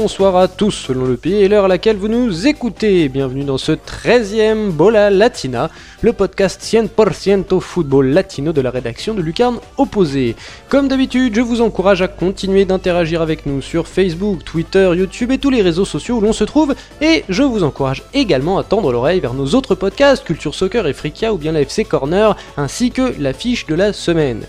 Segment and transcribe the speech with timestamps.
[0.00, 3.10] bonsoir à tous selon le pays et l'heure à laquelle vous nous écoutez.
[3.10, 5.68] Bienvenue dans ce 13e Bola Latina,
[6.00, 10.36] le podcast 100% football latino de la rédaction de Lucarne Opposé.
[10.70, 15.38] Comme d'habitude, je vous encourage à continuer d'interagir avec nous sur Facebook, Twitter, YouTube et
[15.38, 16.74] tous les réseaux sociaux où l'on se trouve.
[17.02, 20.94] Et je vous encourage également à tendre l'oreille vers nos autres podcasts, Culture Soccer et
[20.94, 24.46] Frikia ou bien la FC Corner, ainsi que l'affiche de la semaine.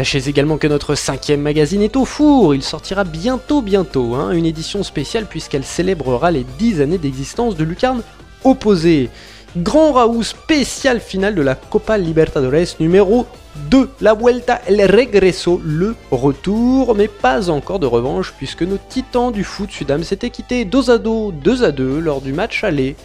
[0.00, 4.46] Sachez également que notre cinquième magazine est au four, il sortira bientôt bientôt, hein, une
[4.46, 8.00] édition spéciale puisqu'elle célébrera les 10 années d'existence de Lucarne
[8.42, 9.10] opposé.
[9.58, 13.26] Grand Raoult spécial final de la Copa Libertadores numéro
[13.68, 19.30] 2, la Vuelta El Regreso, le retour, mais pas encore de revanche puisque nos titans
[19.30, 21.10] du foot Sudam s'étaient quittés 2 à 2,
[21.44, 22.96] 2 à 2 lors du match aller.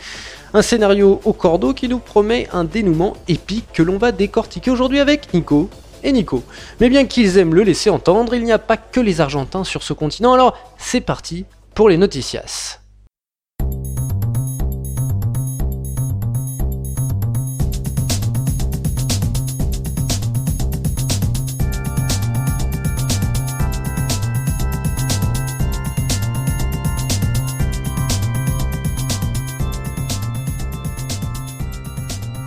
[0.53, 5.01] Un scénario au cordeau qui nous promet un dénouement épique que l'on va décortiquer aujourd'hui
[5.01, 5.69] avec Nico
[6.05, 6.43] et Nico.
[6.79, 9.83] Mais bien qu'ils aiment le laisser entendre, il n'y a pas que les Argentins sur
[9.83, 12.79] ce continent, alors c'est parti pour les noticias.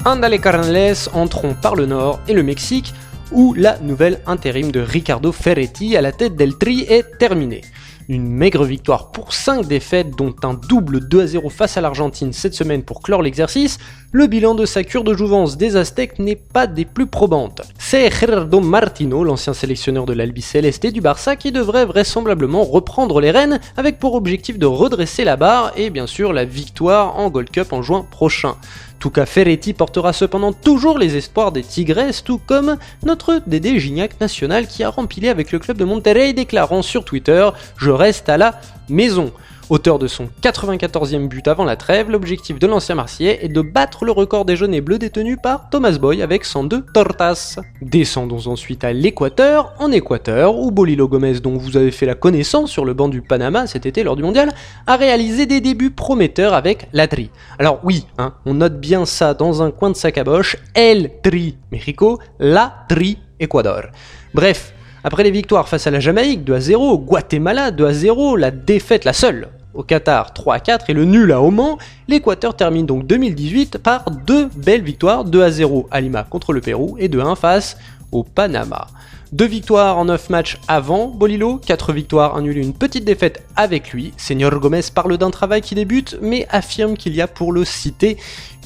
[0.05, 2.95] Andale Carnales entreront par le nord et le Mexique
[3.33, 7.63] où la nouvelle intérim de Ricardo Ferretti à la tête del Tri est terminée.
[8.09, 12.33] Une maigre victoire pour 5 défaites, dont un double 2 à 0 face à l'Argentine
[12.33, 13.79] cette semaine pour clore l'exercice,
[14.11, 17.61] le bilan de sa cure de jouvence des Aztèques n'est pas des plus probantes.
[17.79, 23.21] C'est Gerardo Martino, l'ancien sélectionneur de l'Albi Céleste et du Barça, qui devrait vraisemblablement reprendre
[23.21, 27.29] les rênes avec pour objectif de redresser la barre et bien sûr la victoire en
[27.29, 28.57] Gold Cup en juin prochain.
[28.99, 34.19] Tout cas, Ferretti portera cependant toujours les espoirs des Tigres, tout comme notre Dédé Gignac
[34.23, 37.47] national qui a rempilé avec le club de Monterrey déclarant sur Twitter
[37.77, 39.33] Je reste à la maison.
[39.71, 44.07] Auteur de son 94e but avant la trêve, l'objectif de l'ancien Marseillais est de battre
[44.07, 47.59] le record des jaunes et bleus détenu par Thomas Boy avec 102 tortas.
[47.83, 52.71] Descendons ensuite à l'Équateur, en Équateur, où Bolilo Gomez, dont vous avez fait la connaissance
[52.71, 54.55] sur le banc du Panama cet été lors du mondial,
[54.87, 57.31] a réalisé des débuts prometteurs avec la Tri.
[57.59, 61.59] Alors oui, hein, on note bien ça dans un coin de sa caboche, El Tri
[61.73, 63.91] Mexico, la Tri Équateur.
[64.33, 64.73] Bref,
[65.05, 68.51] après les victoires face à la Jamaïque 2 à 0, Guatemala 2 à 0, la
[68.51, 71.79] défaite, la seule au Qatar 3 à 4 et le nul à Oman,
[72.09, 76.61] l'Équateur termine donc 2018 par deux belles victoires 2 à 0 à Lima contre le
[76.61, 77.79] Pérou et 2 à 1 face
[78.11, 78.89] au Panama.
[79.31, 83.45] Deux victoires en 9 matchs avant Bolilo, 4 victoires, un nul et une petite défaite
[83.55, 84.13] avec lui.
[84.17, 88.17] Senior Gomez parle d'un travail qui débute, mais affirme qu'il y a pour le citer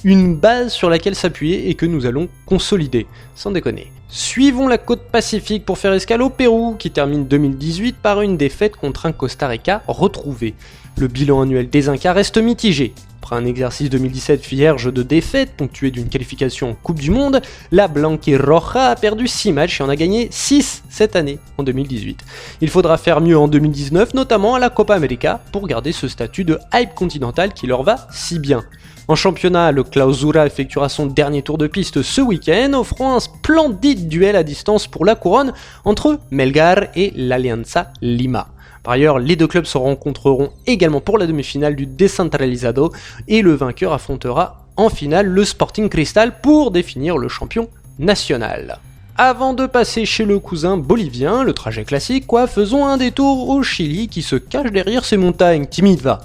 [0.04, 3.92] une base sur laquelle s'appuyer et que nous allons consolider, sans déconner.
[4.08, 8.76] Suivons la côte pacifique pour faire escale au Pérou, qui termine 2018 par une défaite
[8.76, 10.54] contre un Costa Rica retrouvé.
[10.98, 12.94] Le bilan annuel des Incas reste mitigé.
[13.22, 17.86] Après un exercice 2017 vierge de défaites, ponctué d'une qualification en Coupe du Monde, la
[17.88, 22.18] Blanquirroja a perdu 6 matchs et en a gagné 6 cette année, en 2018.
[22.60, 26.44] Il faudra faire mieux en 2019, notamment à la Copa América, pour garder ce statut
[26.44, 28.64] de hype continental qui leur va si bien.
[29.08, 34.08] En championnat, le Clausura effectuera son dernier tour de piste ce week-end, offrant un splendide
[34.08, 35.52] duel à distance pour la couronne
[35.84, 38.51] entre Melgar et l'Alianza Lima.
[38.82, 42.92] Par ailleurs, les deux clubs se rencontreront également pour la demi-finale du Decentralizado
[43.28, 48.78] et le vainqueur affrontera en finale le Sporting Cristal pour définir le champion national.
[49.16, 53.62] Avant de passer chez le cousin bolivien, le trajet classique, quoi, faisons un détour au
[53.62, 56.22] Chili qui se cache derrière ces montagnes, timide va.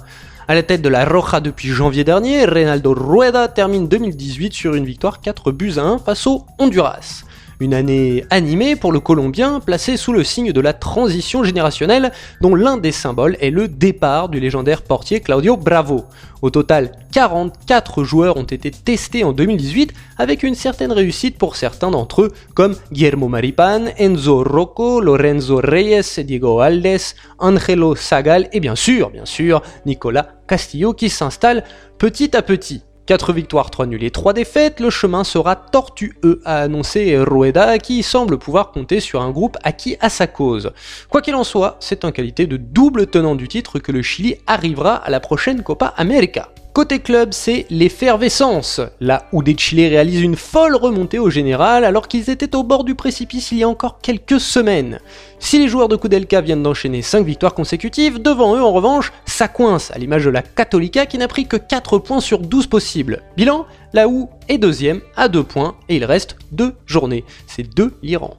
[0.48, 4.86] À la tête de la Roja depuis janvier dernier, Reynaldo Rueda termine 2018 sur une
[4.86, 7.24] victoire 4 buts à 1 face au Honduras.
[7.60, 12.54] Une année animée pour le Colombien, placé sous le signe de la transition générationnelle, dont
[12.54, 16.04] l'un des symboles est le départ du légendaire portier Claudio Bravo.
[16.40, 21.90] Au total, 44 joueurs ont été testés en 2018, avec une certaine réussite pour certains
[21.90, 28.76] d'entre eux, comme Guillermo Maripan, Enzo Rocco, Lorenzo Reyes, Diego Aldes, Angelo Sagal et bien
[28.76, 31.64] sûr, bien sûr, Nicolas Castillo qui s'installe
[31.98, 32.82] petit à petit.
[33.08, 38.02] 4 victoires, 3 nuls et 3 défaites, le chemin sera tortueux, a annoncé Rueda, qui
[38.02, 40.72] semble pouvoir compter sur un groupe acquis à sa cause.
[41.08, 44.36] Quoi qu'il en soit, c'est en qualité de double tenant du titre que le Chili
[44.46, 46.50] arrivera à la prochaine Copa América.
[46.78, 48.80] Côté club, c'est l'effervescence.
[49.00, 52.84] Là où des Chile réalisent une folle remontée au général alors qu'ils étaient au bord
[52.84, 55.00] du précipice il y a encore quelques semaines.
[55.40, 59.48] Si les joueurs de Kudelka viennent d'enchaîner 5 victoires consécutives, devant eux en revanche, ça
[59.48, 63.22] coince, à l'image de la Catholica qui n'a pris que 4 points sur 12 possibles.
[63.36, 67.24] Bilan, là où est deuxième à 2 points et il reste 2 journées.
[67.48, 68.36] C'est 2 l'Iran.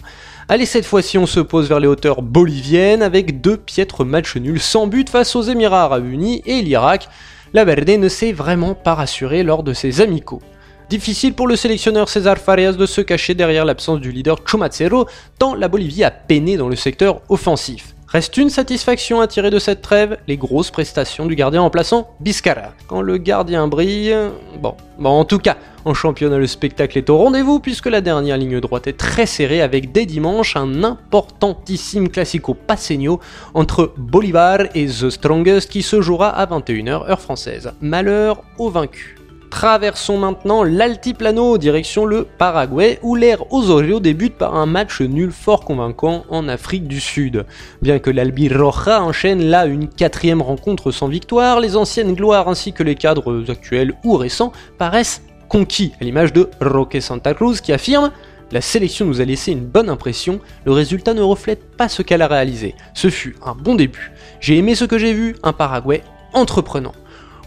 [0.47, 4.61] Allez, cette fois-ci, on se pose vers les hauteurs boliviennes avec deux piètres matchs nuls
[4.61, 7.09] sans but face aux Émirats Arabes Unis et l'Irak
[7.53, 10.41] la Verde ne s'est vraiment pas rassurée lors de ses amicaux.
[10.89, 15.07] Difficile pour le sélectionneur César Farias de se cacher derrière l'absence du leader Chumacero,
[15.37, 17.95] tant la Bolivie a peiné dans le secteur offensif.
[18.11, 22.73] Reste une satisfaction à tirer de cette trêve, les grosses prestations du gardien remplaçant Biscara.
[22.87, 24.15] Quand le gardien brille,
[24.59, 28.37] bon, bon en tout cas, en championnat le spectacle est au rendez-vous puisque la dernière
[28.37, 33.19] ligne droite est très serrée avec dès dimanche un importantissime classico paseño
[33.53, 37.73] entre Bolivar et The Strongest qui se jouera à 21h heure française.
[37.79, 39.18] Malheur aux vaincus.
[39.49, 45.65] Traversons maintenant l'altiplano direction le Paraguay où l'ère Osorio débute par un match nul fort
[45.65, 47.45] convaincant en Afrique du Sud.
[47.81, 52.83] Bien que l'Albirroja enchaîne là une quatrième rencontre sans victoire, les anciennes gloires ainsi que
[52.83, 58.11] les cadres actuels ou récents paraissent conquis, à l'image de Roque Santa Cruz qui affirme
[58.51, 62.23] la sélection nous a laissé une bonne impression, le résultat ne reflète pas ce qu'elle
[62.23, 62.73] a réalisé.
[62.95, 64.11] Ce fut un bon début.
[64.39, 66.01] J'ai aimé ce que j'ai vu, un Paraguay
[66.33, 66.93] entreprenant.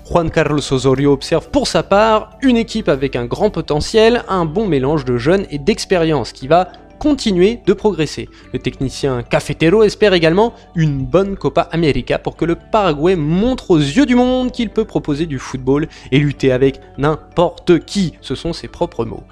[0.04, 4.66] Juan Carlos Osorio observe pour sa part une équipe avec un grand potentiel, un bon
[4.66, 8.28] mélange de jeunes et d'expérience qui va continuer de progresser.
[8.52, 13.78] Le technicien Cafetero espère également une bonne Copa América pour que le Paraguay montre aux
[13.78, 18.14] yeux du monde qu'il peut proposer du football et lutter avec n'importe qui.
[18.20, 19.24] Ce sont ses propres mots.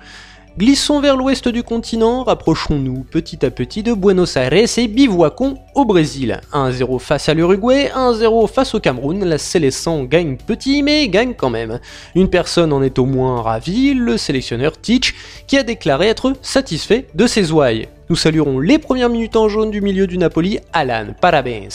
[0.59, 5.85] Glissons vers l'ouest du continent, rapprochons-nous petit à petit de Buenos Aires et bivouaquons au
[5.85, 6.41] Brésil.
[6.53, 11.51] 1-0 face à l'Uruguay, 1-0 face au Cameroun, la Célestin gagne petit mais gagne quand
[11.51, 11.79] même.
[12.17, 15.15] Une personne en est au moins ravie, le sélectionneur Teach,
[15.47, 17.89] qui a déclaré être satisfait de ses ouailles.
[18.11, 21.69] Nous saluerons les premières minutes en jaune du milieu du Napoli, Alan, parabéns.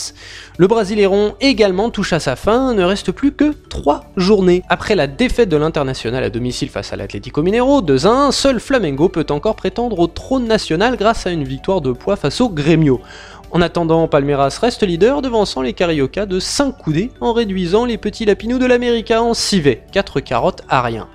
[0.57, 4.61] Le Brasileiron également touche à sa fin, ne reste plus que 3 journées.
[4.67, 9.25] Après la défaite de l'international à domicile face à l'Atlético Mineiro, 2-1, seul Flamengo peut
[9.29, 12.99] encore prétendre au trône national grâce à une victoire de poids face au Grêmio.
[13.51, 18.25] En attendant, Palmeiras reste leader, devançant les Carioca de 5 coudées en réduisant les petits
[18.25, 19.61] lapinous de l'América en 6
[19.93, 21.07] 4 carottes à rien.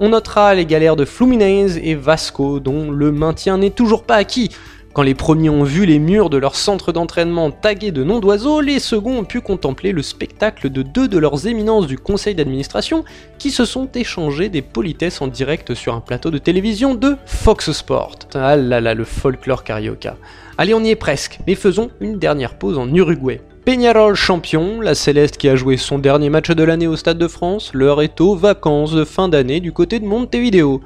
[0.00, 4.50] On notera les galères de Fluminense et Vasco, dont le maintien n'est toujours pas acquis.
[4.92, 8.60] Quand les premiers ont vu les murs de leur centre d'entraînement tagués de noms d'oiseaux,
[8.60, 13.04] les seconds ont pu contempler le spectacle de deux de leurs éminences du conseil d'administration
[13.38, 17.72] qui se sont échangés des politesses en direct sur un plateau de télévision de Fox
[17.72, 18.18] Sport.
[18.34, 20.16] Ah là là, le folklore carioca.
[20.58, 23.40] Allez, on y est presque, mais faisons une dernière pause en Uruguay.
[23.68, 27.28] Peñarol champion, la Céleste qui a joué son dernier match de l'année au Stade de
[27.28, 30.80] France, l'heure est aux vacances de fin d'année du côté de Montevideo.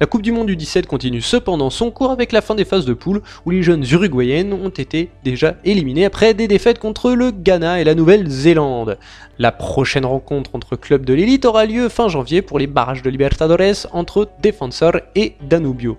[0.00, 2.84] La Coupe du Monde du 17 continue cependant son cours avec la fin des phases
[2.84, 7.30] de poule où les jeunes uruguayennes ont été déjà éliminées après des défaites contre le
[7.30, 8.98] Ghana et la Nouvelle-Zélande.
[9.38, 13.08] La prochaine rencontre entre clubs de l'élite aura lieu fin janvier pour les barrages de
[13.08, 15.96] Libertadores entre Defensor et Danubio.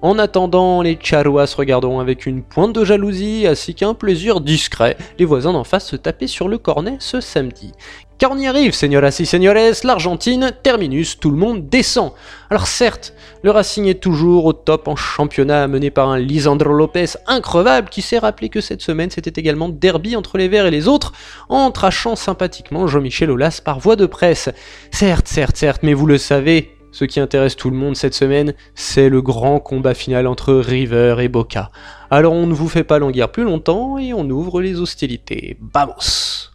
[0.00, 5.24] En attendant, les Charuas regarderont avec une pointe de jalousie ainsi qu'un plaisir discret les
[5.24, 7.72] voisins d'en face se taper sur le cornet ce samedi.
[8.16, 12.12] Car on y arrive, señoras y señores, l'Argentine, terminus, tout le monde descend.
[12.48, 13.12] Alors certes,
[13.42, 18.02] le Racing est toujours au top en championnat, mené par un Lisandro Lopez increvable qui
[18.02, 21.12] s'est rappelé que cette semaine c'était également derby entre les Verts et les autres,
[21.48, 24.48] en trachant sympathiquement Jean-Michel Aulas par voie de presse.
[24.92, 28.54] Certes, certes, certes, mais vous le savez, ce qui intéresse tout le monde cette semaine,
[28.74, 31.70] c'est le grand combat final entre River et Boca.
[32.10, 35.58] Alors on ne vous fait pas languir plus longtemps et on ouvre les hostilités.
[35.74, 36.47] Vamos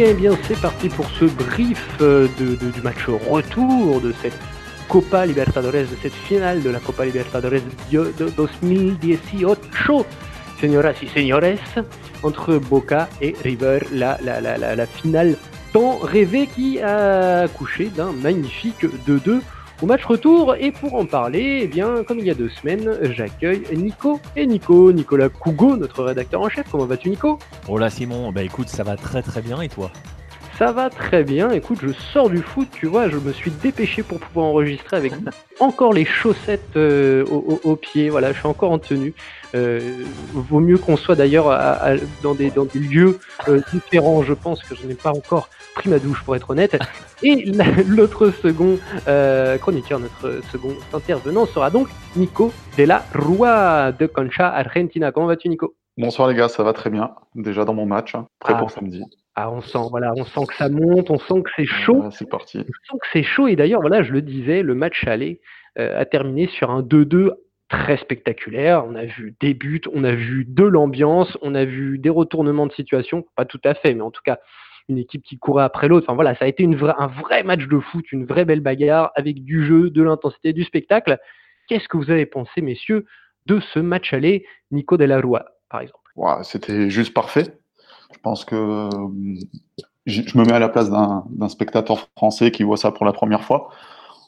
[0.00, 4.38] bien, eh bien c'est parti pour ce brief euh, du match retour de cette
[4.88, 7.60] Copa Libertadores, de cette finale de la Copa Libertadores
[7.92, 9.58] de 2018.
[10.58, 11.58] Señoras y señores,
[12.22, 15.36] entre Boca et River, la, la finale
[15.74, 19.40] tant rêvée qui a couché d'un magnifique 2-2
[19.82, 20.54] au match retour.
[20.58, 24.46] Et pour en parler, eh bien, comme il y a deux semaines, j'accueille Nico et
[24.46, 26.66] Nico, Nicolas Cougo, notre rédacteur en chef.
[26.70, 27.38] Comment vas-tu, Nico?
[27.68, 29.90] Hola Simon, bah écoute, ça va très très bien et toi?
[30.60, 31.50] Ça va très bien.
[31.52, 35.14] Écoute, je sors du foot, tu vois, je me suis dépêché pour pouvoir enregistrer avec
[35.58, 38.10] encore les chaussettes euh, au, pied.
[38.10, 39.14] Voilà, je suis encore en tenue.
[39.54, 39.80] Euh,
[40.34, 41.46] vaut mieux qu'on soit d'ailleurs
[42.22, 44.22] dans des, dans des lieux euh, différents.
[44.22, 46.78] Je pense que je n'ai pas encore pris ma douche pour être honnête.
[47.22, 47.50] Et
[47.86, 48.78] l'autre second
[49.60, 55.10] chroniqueur, notre second intervenant sera donc Nico de la Rua de Concha Argentina.
[55.10, 55.74] Comment vas-tu, Nico?
[55.96, 57.14] Bonsoir les gars, ça va très bien.
[57.34, 58.26] Déjà dans mon match, hein.
[58.40, 58.74] prêt pour ah.
[58.74, 59.02] samedi.
[59.36, 62.10] Ah, on sent, voilà, on sent que ça monte, on sent que c'est chaud.
[62.10, 62.58] c'est parti.
[62.58, 63.48] On sent que c'est chaud.
[63.48, 65.40] Et d'ailleurs, voilà, je le disais, le match aller
[65.78, 67.30] euh, a terminé sur un 2-2
[67.68, 68.84] très spectaculaire.
[68.86, 72.66] On a vu des buts, on a vu de l'ambiance, on a vu des retournements
[72.66, 73.24] de situation.
[73.36, 74.40] Pas tout à fait, mais en tout cas,
[74.88, 76.06] une équipe qui courait après l'autre.
[76.08, 79.12] Enfin voilà, ça a été une un vrai match de foot, une vraie belle bagarre
[79.14, 81.18] avec du jeu, de l'intensité, du spectacle.
[81.68, 83.06] Qu'est-ce que vous avez pensé, messieurs,
[83.46, 85.98] de ce match aller, Nico Rua, par exemple?
[86.42, 87.59] C'était juste parfait.
[88.12, 89.34] Je pense que euh,
[90.06, 93.44] je me mets à la place d'un spectateur français qui voit ça pour la première
[93.44, 93.70] fois,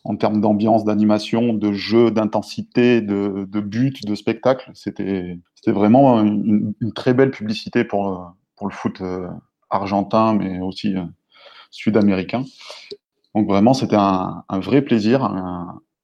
[0.04, 4.70] en termes d'ambiance, d'animation, de jeu, d'intensité, de, de, but, de spectacle.
[4.74, 9.26] C'était vraiment une, très belle publicité pour, le foot euh,
[9.70, 11.02] argentin, mais aussi euh,
[11.70, 12.44] sud-américain.
[13.34, 15.24] Donc vraiment, c'était un, vrai plaisir,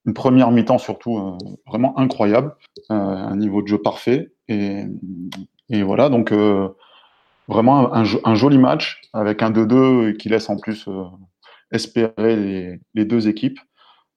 [0.06, 2.56] une première mi-temps surtout vraiment incroyable,
[2.88, 4.32] un niveau de jeu parfait.
[4.48, 4.86] Et
[5.82, 6.32] voilà, donc
[7.48, 11.04] vraiment un, joli match avec un 2-2 qui laisse en plus euh,
[11.72, 13.58] espérer les, deux équipes.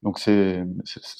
[0.03, 0.65] Donc c'est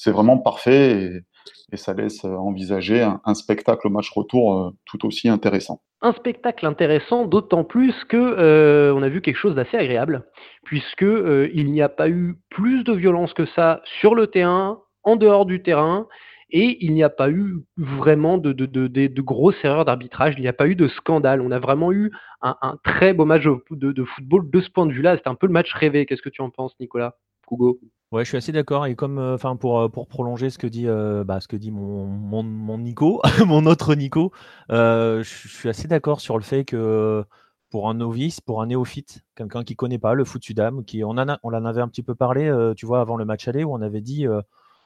[0.07, 1.23] vraiment parfait
[1.71, 5.81] et, ça laisse envisager un, spectacle au match retour euh, tout aussi intéressant.
[6.01, 10.27] Un spectacle intéressant, d'autant plus que euh, on a vu quelque chose d'assez agréable,
[10.65, 11.05] puisque
[11.53, 15.45] il n'y a pas eu plus de violence que ça sur le terrain, en dehors
[15.45, 16.07] du terrain,
[16.51, 20.47] et il n'y a pas eu vraiment de, de, de, grosses erreurs d'arbitrage, il n'y
[20.47, 21.41] a pas eu de scandale.
[21.41, 25.17] On a vraiment eu un, très beau match de, football de ce point de vue-là.
[25.17, 26.05] C'était un peu le match rêvé.
[26.05, 27.15] Qu'est-ce que tu en penses, Nicolas?
[27.51, 27.79] Hugo?
[28.11, 28.85] Ouais, je suis assez d'accord.
[28.85, 31.55] Et comme, euh, enfin, pour, euh, pour prolonger ce que dit, euh, bah, ce que
[31.55, 34.31] dit mon Nico, mon autre Nico,
[34.69, 37.23] je suis assez d'accord sur le fait que
[37.69, 41.11] pour un novice, pour un néophyte, quelqu'un qui connaît pas le foot sudam, qui on
[41.11, 43.73] en, on en avait un petit peu parlé, tu vois, avant le match aller, où
[43.73, 44.27] on avait dit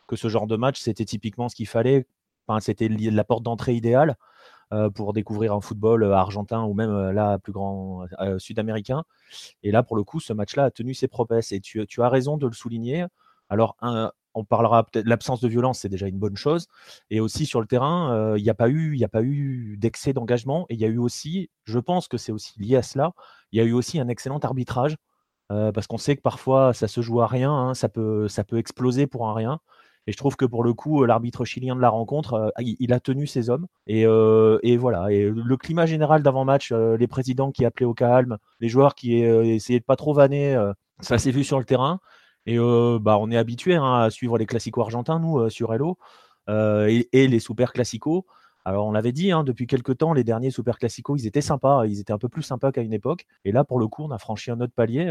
[0.07, 2.07] que ce genre de match, c'était typiquement ce qu'il fallait.
[2.59, 4.15] C'était la porte d'entrée idéale
[4.73, 8.07] euh, pour découvrir un football euh, argentin ou même euh, là plus grand
[8.39, 9.03] sud-américain.
[9.61, 11.51] Et là, pour le coup, ce match-là a tenu ses promesses.
[11.51, 13.05] Et tu, as raison de le souligner.
[13.49, 13.77] Alors,
[14.33, 16.67] on parlera peut-être l'absence de violence, c'est déjà une bonne chose.
[17.11, 20.65] Et aussi sur le terrain, il n'y a pas eu, eu d'excès d'engagement.
[20.69, 23.13] Et il y a eu aussi, je pense que c'est aussi lié à cela,
[23.51, 24.97] il y a eu aussi un excellent arbitrage.
[25.49, 28.57] parce qu'on sait que parfois ça se joue à rien, hein, ça, peut, ça peut
[28.57, 29.59] exploser pour un rien.
[30.07, 32.93] Et je trouve que pour le coup, euh, l'arbitre chilien de la rencontre, euh, il,
[32.93, 33.67] a tenu ses hommes.
[33.89, 35.11] Euh, et, voilà.
[35.11, 39.79] Et le climat général d'avant-match, les présidents qui appelaient au calme, les joueurs qui essayaient
[39.79, 40.57] de pas trop vanner,
[40.99, 41.99] ça s'est vu sur le terrain.
[42.45, 45.97] Et bah, on est habitué hein, à suivre les classicos argentins, nous, sur Hello,
[46.47, 48.23] et, les super classicos.
[48.67, 51.85] Alors on l'avait dit, hein, depuis quelques temps, les derniers Super Classico, ils étaient sympas,
[51.85, 53.27] ils étaient un peu plus sympas qu'à une époque.
[53.43, 55.03] Et là, pour le coup, on a franchi un autre palier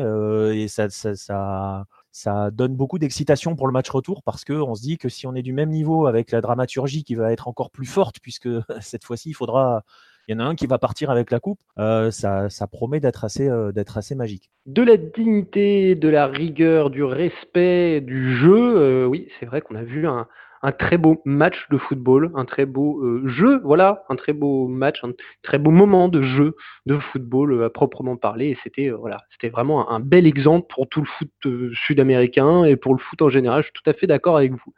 [0.54, 4.83] et ça, ça, ça, ça donne beaucoup d'excitation pour le match retour parce qu'on se
[4.83, 7.73] dit que si on est du même niveau avec la dramaturgie qui va être encore
[7.73, 8.49] plus forte, puisque
[8.80, 9.83] cette fois-ci, il faudra.
[10.26, 11.59] Il y en a un qui va partir avec la coupe.
[11.78, 14.49] Euh, ça, ça, promet d'être assez, euh, assez magique.
[14.64, 18.76] De la dignité, de la rigueur, du respect, du jeu.
[18.78, 20.26] Euh, oui, c'est vrai qu'on a vu un,
[20.64, 24.66] un très beau match de football, un très beau euh, jeu, voilà, un très beau
[24.66, 26.56] match, un très beau moment de jeu
[26.87, 28.47] de football euh, à proprement parler.
[28.49, 32.76] Et c'était euh, voilà, c'était vraiment un, bel exemple pour tout le foot sud-américain et
[32.76, 33.61] pour le foot en général.
[33.61, 34.75] Je suis tout à fait d'accord avec vous.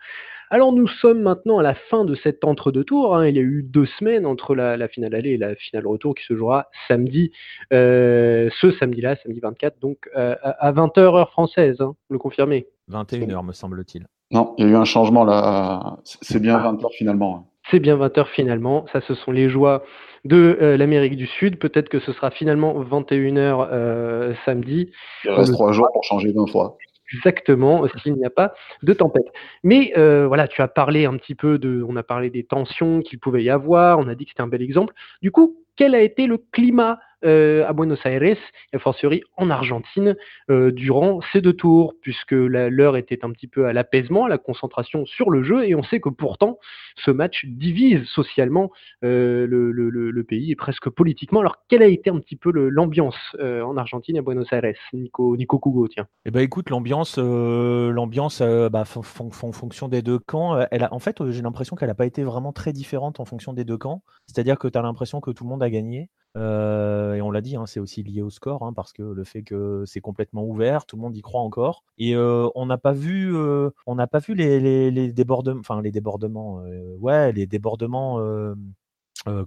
[0.50, 3.16] Alors nous sommes maintenant à la fin de cet entre-deux tours.
[3.16, 3.28] Hein.
[3.28, 6.25] Il y a eu deux semaines entre la, finale aller et la finale retour qui
[6.25, 7.31] se jouera samedi,
[7.71, 12.66] ce samedi-là, samedi 24, donc à 20h heure française, hein, le confirmez?
[12.90, 14.07] 21h me semble-t-il.
[14.30, 15.99] Non, il y a eu un changement là.
[16.04, 17.50] C'est bien 20h finalement.
[17.71, 18.87] C'est bien 20h finalement.
[18.92, 19.83] Ça, ce sont les joies
[20.25, 21.59] de euh, l'Amérique du Sud.
[21.59, 24.90] Peut-être que ce sera finalement 21h euh, samedi.
[25.25, 26.76] Il reste trois jours pour changer d'un fois.
[27.14, 28.52] Exactement, s'il n'y a pas
[28.83, 29.26] de tempête.
[29.62, 33.00] Mais euh, voilà, tu as parlé un petit peu de, on a parlé des tensions
[33.00, 34.92] qu'il pouvait y avoir, on a dit que c'était un bel exemple.
[35.23, 38.37] Du coup, quel a été le climat euh, à Buenos Aires, et
[38.73, 40.16] a fortiori en Argentine,
[40.50, 44.38] euh, durant ces deux tours, puisque l'heure était un petit peu à l'apaisement, à la
[44.38, 46.58] concentration sur le jeu, et on sait que pourtant,
[46.96, 48.70] ce match divise socialement
[49.04, 51.40] euh, le, pays et presque politiquement.
[51.40, 54.75] Alors, quelle a été un petit peu l'ambiance en Argentine, à Buenos Aires?
[54.92, 56.08] Nico, Nico Kugo, tiens.
[56.25, 61.16] Eh ben, écoute, l'ambiance, l'ambiance bah, en fonction des deux camps, elle a, en fait,
[61.30, 64.02] j'ai l'impression qu'elle n'a pas été vraiment très différente en fonction des deux camps.
[64.26, 66.11] C'est-à-dire que tu as l'impression que tout le monde a gagné.
[66.37, 69.25] Euh, et on l'a dit, hein, c'est aussi lié au score, hein, parce que le
[69.25, 71.83] fait que c'est complètement ouvert, tout le monde y croit encore.
[71.99, 75.90] Et euh, on n'a pas vu, euh, on n'a pas vu les, débordements, enfin les
[75.90, 76.62] débordements,
[77.00, 78.21] ouais, les débordements,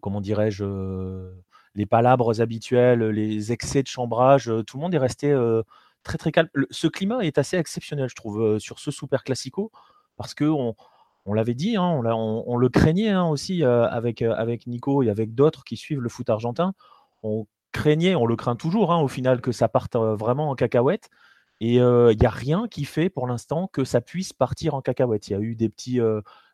[0.02, 0.66] comment dirais-je,
[1.76, 4.52] les palabres habituels, les excès de chambrage.
[4.66, 5.36] tout le monde est resté
[6.04, 6.50] très très calme.
[6.72, 9.72] ce climat est assez exceptionnel, je trouve, sur ce Super Classico,
[10.18, 10.76] parce que on,
[11.30, 15.12] on l'avait dit, hein, on, le craignait hein, aussi euh, avec, euh, avec Nico et
[15.12, 16.74] avec d'autres qui suivent le foot argentin.
[17.22, 20.56] On craignait, on le craint toujours hein, au final que ça parte euh, vraiment en
[20.56, 21.10] cacahuète.
[21.62, 25.28] Et il n'y a rien qui fait pour l'instant que ça puisse partir en cacahuète.
[25.28, 26.00] Il y a eu des petits.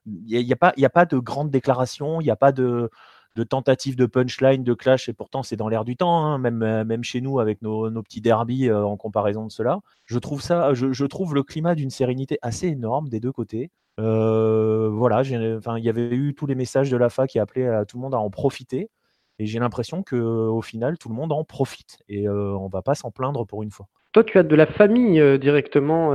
[0.08, 2.90] Il n'y a, pas, de grandes déclarations, il n'y a pas de,
[3.36, 7.04] de tentatives de punchline, de clash, et pourtant c'est dans l'air du temps, même, même
[7.04, 9.80] chez nous avec nos, petits derbies en comparaison de cela.
[10.06, 13.70] Je trouve, ça, je trouve le climat d'une sérénité assez énorme des deux côtés.
[14.00, 17.86] Euh, voilà, il y avait eu tous les messages de la FA qui appelaient à
[17.86, 18.90] tout le monde à en profiter.
[19.38, 22.00] Et j'ai l'impression qu'au final, tout le monde en profite.
[22.08, 23.88] Et euh, on va pas s'en plaindre pour une fois.
[24.14, 26.12] Toi, tu as de la famille euh, directement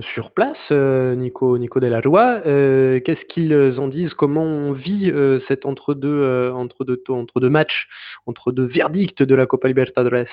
[0.00, 2.40] sur place, Nico, Nico Delajoie.
[2.40, 4.14] Qu'est-ce qu'ils en disent?
[4.14, 5.12] Comment on vit
[5.46, 7.88] cet entre-deux entre deux, entre deux matchs,
[8.26, 10.26] entre deux verdicts de la Copa Libertadores?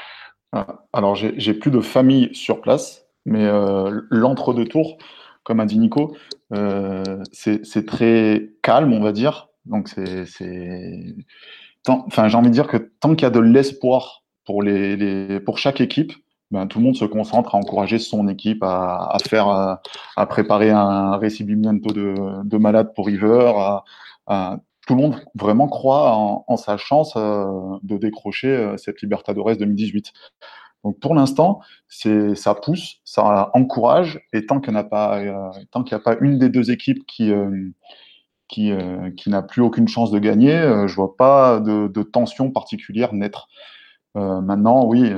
[0.53, 3.45] Ah, Alors, j'ai plus de famille sur place, mais
[4.09, 4.97] l'entre-deux tours,
[5.43, 6.15] comme a dit Nico,
[6.53, 9.49] euh, c'est très calme, on va dire.
[9.65, 10.25] Donc, c'est.
[11.87, 15.57] Enfin, j'ai envie de dire que tant qu'il y a de l'espoir pour, les, pour
[15.57, 16.13] chaque équipe,
[16.51, 21.17] ben, tout le monde se concentre à encourager son équipe à, faire, à, préparer un
[21.17, 23.53] récibimiento de, de malade pour River.
[24.27, 30.11] tout le monde vraiment croit en, sa chance euh, de décrocher euh, cette Libertadores 2018.
[30.83, 35.51] Donc pour l'instant, ça pousse, ça encourage, et tant qu'il n'y a pas, euh,
[35.91, 37.69] a pas une des deux équipes qui euh,
[38.57, 43.49] euh, n'a plus aucune chance de gagner, je vois pas de, tension particulière naître.
[44.15, 45.13] maintenant, oui,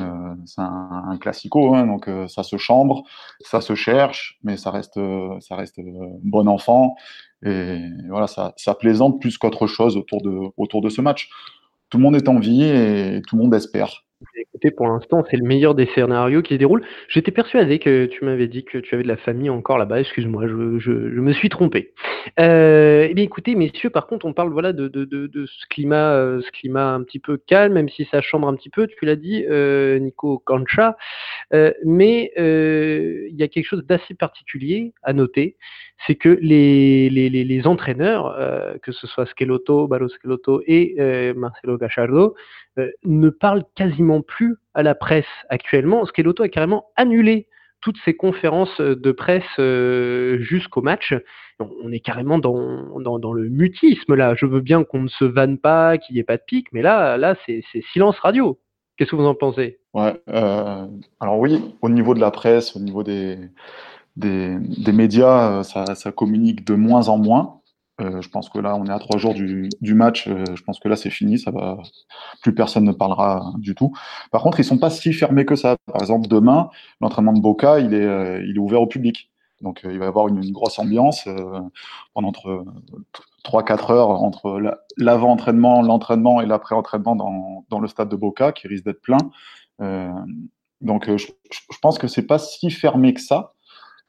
[0.45, 3.03] c'est un, un, classico, hein, donc ça se chambre,
[3.41, 4.99] ça se cherche, mais ça reste,
[6.23, 6.95] bon enfant,
[7.45, 11.29] et voilà, ça, plaisante plus qu'autre chose autour de ce match.
[11.89, 14.05] Tout le monde est en vie et tout le monde espère.
[14.35, 16.83] Écoutez, pour l'instant, c'est le meilleur des scénarios qui se déroulent.
[17.07, 19.99] J'étais persuadé que tu m'avais dit que tu avais de la famille encore là-bas.
[19.99, 21.93] Excuse-moi, je, me suis trompé.
[22.39, 24.89] Euh, eh bien, écoutez, messieurs, par contre, on parle voilà de,
[25.45, 28.69] ce climat, euh, ce climat un petit peu calme, même si ça chambre un petit
[28.69, 28.87] peu.
[28.87, 30.97] Tu l'as dit, euh, Nico Cancha.
[31.85, 35.57] Mais il y a quelque chose d'assez particulier à noter,
[36.05, 38.37] c'est que les, entraîneurs,
[38.81, 42.35] que ce soit Schelotto, Barro Schelotto et Marcelo Gachardo,
[43.03, 46.03] ne parlent quasiment plus à la presse actuellement.
[46.05, 47.47] Schelotto a carrément annulé
[47.79, 49.59] toutes ces conférences de presse
[50.41, 51.15] jusqu'au match.
[51.59, 54.35] On est carrément dans, dans, le mutisme là.
[54.35, 56.81] Je veux bien qu'on ne se vanne pas, qu'il n'y ait pas de pic, mais
[56.81, 58.59] là, là c'est silence radio.
[58.97, 59.79] Qu'est-ce que vous en pensez?
[59.95, 60.87] Euh,
[61.19, 63.37] alors oui, au niveau de la presse, au niveau des,
[64.15, 67.60] des, médias, ça, communique de moins en moins.
[68.01, 70.27] Euh, je pense que là, on est à trois jours du, match.
[70.27, 71.39] Euh, je pense que là, c'est fini.
[71.39, 71.77] Ça va,
[72.41, 73.93] plus personne ne parlera du tout.
[74.31, 75.77] Par contre, ils sont pas si fermés que ça.
[75.85, 79.29] Par exemple, demain, l'entraînement de Boca, il est, euh, il est ouvert au public.
[79.61, 81.29] Donc, il va y avoir une, une grosse ambiance
[82.15, 82.31] pendant
[83.43, 84.59] 3-4 heures entre
[84.97, 89.19] l'avant-entraînement, l'entraînement et l'après-entraînement dans, dans, le stade de Boca, qui risque d'être plein.
[90.81, 93.53] donc, je, je, pense que c'est pas si fermé que ça.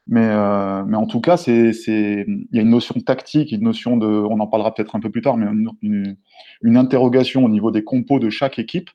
[0.07, 3.95] Mais, euh, mais en tout cas, c'est, il y a une notion tactique, une notion
[3.95, 5.45] de, on en parlera peut-être un peu plus tard, mais
[5.81, 6.17] une,
[6.61, 8.89] une, interrogation au niveau des compos de chaque équipe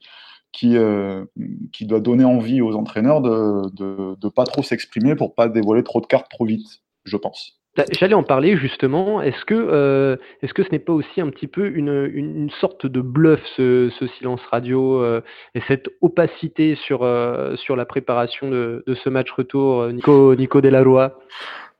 [0.52, 1.24] qui, euh,
[1.72, 6.00] qui doit donner envie aux entraîneurs de, de pas trop s'exprimer pour pas dévoiler trop
[6.00, 7.57] de cartes trop vite, je pense.
[7.78, 9.22] Bah, j'allais en parler justement.
[9.22, 12.86] Est-ce que, euh, est-ce que ce n'est pas aussi un petit peu une, une, sorte
[12.86, 15.20] de bluff ce, ce silence radio euh,
[15.54, 20.60] et cette opacité sur, euh, sur la préparation de, de, ce match retour, Nico, Nico
[20.60, 21.20] Delarroa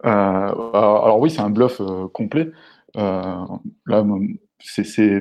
[0.05, 1.83] Alors oui, c'est un bluff
[2.13, 2.49] complet.
[2.95, 4.05] là,
[4.61, 5.21] c'est,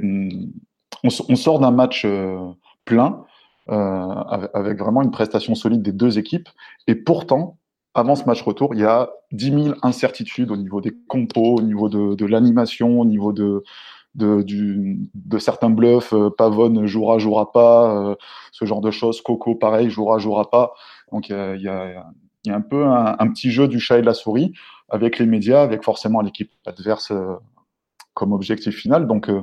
[1.04, 2.06] on, sort d'un match
[2.86, 3.26] plein
[3.68, 6.50] avec vraiment une prestation solide des deux équipes
[6.86, 7.58] et pourtant
[7.98, 11.62] avant ce match retour, il y a 10 000 incertitudes au niveau des compos, au
[11.64, 13.64] niveau de, l'animation, au niveau de,
[15.40, 16.14] certains bluffs.
[16.14, 18.16] Euh, Pavone jouera, jouera pas, euh,
[18.52, 19.22] ce genre de choses.
[19.22, 20.74] Coco, pareil, jouera, jouera pas.
[21.12, 22.06] Donc il y a,
[22.48, 24.54] un peu un, petit jeu du chat et de la souris
[24.90, 27.34] avec les médias, avec forcément l'équipe adverse euh,
[28.14, 29.08] comme objectif final.
[29.08, 29.42] Donc euh,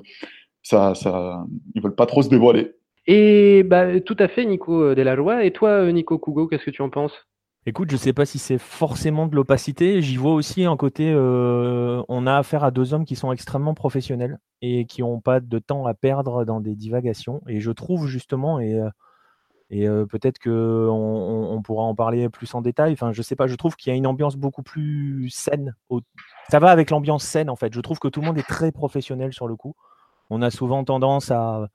[0.62, 2.72] ça, ça, ils veulent pas trop se dévoiler.
[3.08, 5.44] Et bah, tout à fait, Nico Delajoie.
[5.44, 7.26] Et toi, Nico Kugo, qu'est-ce que tu en penses?
[7.66, 10.02] Écoute, je ne sais pas si c'est forcément de l'opacité.
[10.02, 13.72] J'y vois aussi un côté, euh, on a affaire à deux hommes qui sont extrêmement
[13.72, 17.40] professionnels et qui n'ont pas de temps à perdre dans des divagations.
[17.48, 18.90] Et je trouve justement, et, euh,
[19.72, 23.54] euh, peut-être qu'on on, pourra en parler plus en détail, enfin je sais pas, je
[23.54, 25.74] trouve qu'il y a une ambiance beaucoup plus saine.
[26.50, 27.72] Ça va avec l'ambiance saine en fait.
[27.72, 29.74] Je trouve que tout le monde est très professionnel sur le coup.
[30.28, 31.68] On a souvent tendance à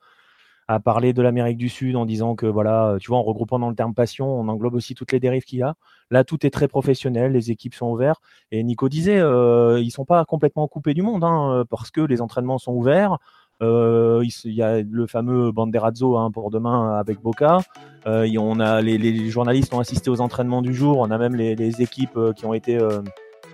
[0.72, 3.68] à parler de l'Amérique du Sud en disant que voilà, tu vois, en regroupant dans
[3.68, 5.74] le terme passion, on englobe aussi toutes les dérives qu'il y a.
[6.10, 8.20] Là, tout est très professionnel, les équipes sont ouvertes.
[8.52, 12.20] Et Nico disait, euh, ils sont pas complètement coupés du monde hein, parce que les
[12.20, 13.18] entraînements sont ouverts.
[13.62, 17.58] Euh, il y a le fameux Banderazzo hein, pour demain avec Boca.
[18.06, 20.98] Euh, on a les, journalistes ont assisté aux entraînements du jour.
[20.98, 23.02] On a même les, équipes euh, qui ont été euh,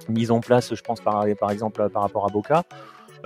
[0.09, 2.62] mises en place, je pense par exemple par rapport à Boca.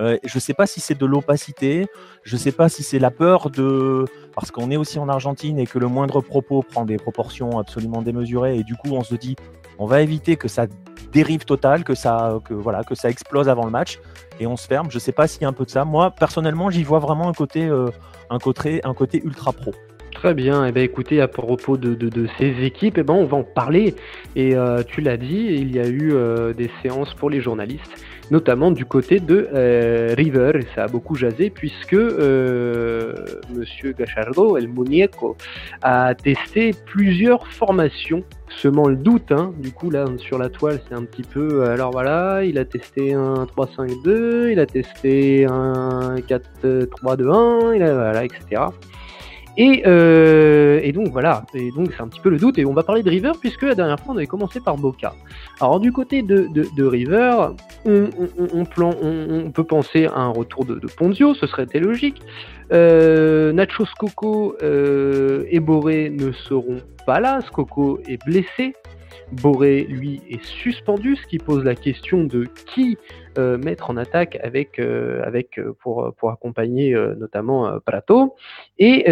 [0.00, 1.86] Euh, je ne sais pas si c'est de l'opacité,
[2.22, 4.06] je ne sais pas si c'est la peur de...
[4.34, 8.00] Parce qu'on est aussi en Argentine et que le moindre propos prend des proportions absolument
[8.00, 9.36] démesurées et du coup on se dit
[9.78, 10.66] on va éviter que ça
[11.12, 13.98] dérive total, que ça, voilà, que ça explose avant le match
[14.38, 14.90] et on se ferme.
[14.90, 15.84] Je ne sais pas s'il y a un peu de ça.
[15.84, 17.88] Moi personnellement j'y vois vraiment un côté, euh,
[19.24, 19.72] ultra pro.
[20.14, 23.38] Très bien, eh ben écoutez, à propos de, de, ces équipes, eh ben on va
[23.38, 23.94] en parler.
[24.36, 26.14] Et euh, tu l'as dit, il y a eu
[26.54, 27.96] des séances pour les journalistes
[28.30, 33.14] notamment du côté de euh, River, et ça a beaucoup jasé, puisque euh,
[33.54, 35.36] Monsieur Gachardo, El Muñeco,
[35.82, 39.52] a testé plusieurs formations, semant le doute, hein.
[39.58, 43.14] du coup là sur la toile c'est un petit peu, alors voilà, il a testé
[43.14, 48.62] un 3-5-2, il a testé un 4-3-2-1, il a, voilà, etc.
[49.60, 52.58] Euh, et, donc voilà, et donc c'est un petit peu le doute.
[52.58, 55.14] Et on va parler de River puisque la dernière fois on avait commencé par Boca.
[55.60, 57.48] Alors du côté de, River,
[57.84, 62.22] on, peut penser à un retour de, Ponzio, ce serait logique.
[62.72, 67.40] Euh, Nacho Scocco euh, et Boré ne seront pas là.
[67.42, 68.74] Scocco est blessé.
[69.32, 72.98] Boré, lui, est suspendu, ce qui pose la question de qui
[73.38, 78.34] mettre en attaque avec, euh, avec euh, pour, pour accompagner notamment Prato.
[78.78, 79.10] Et,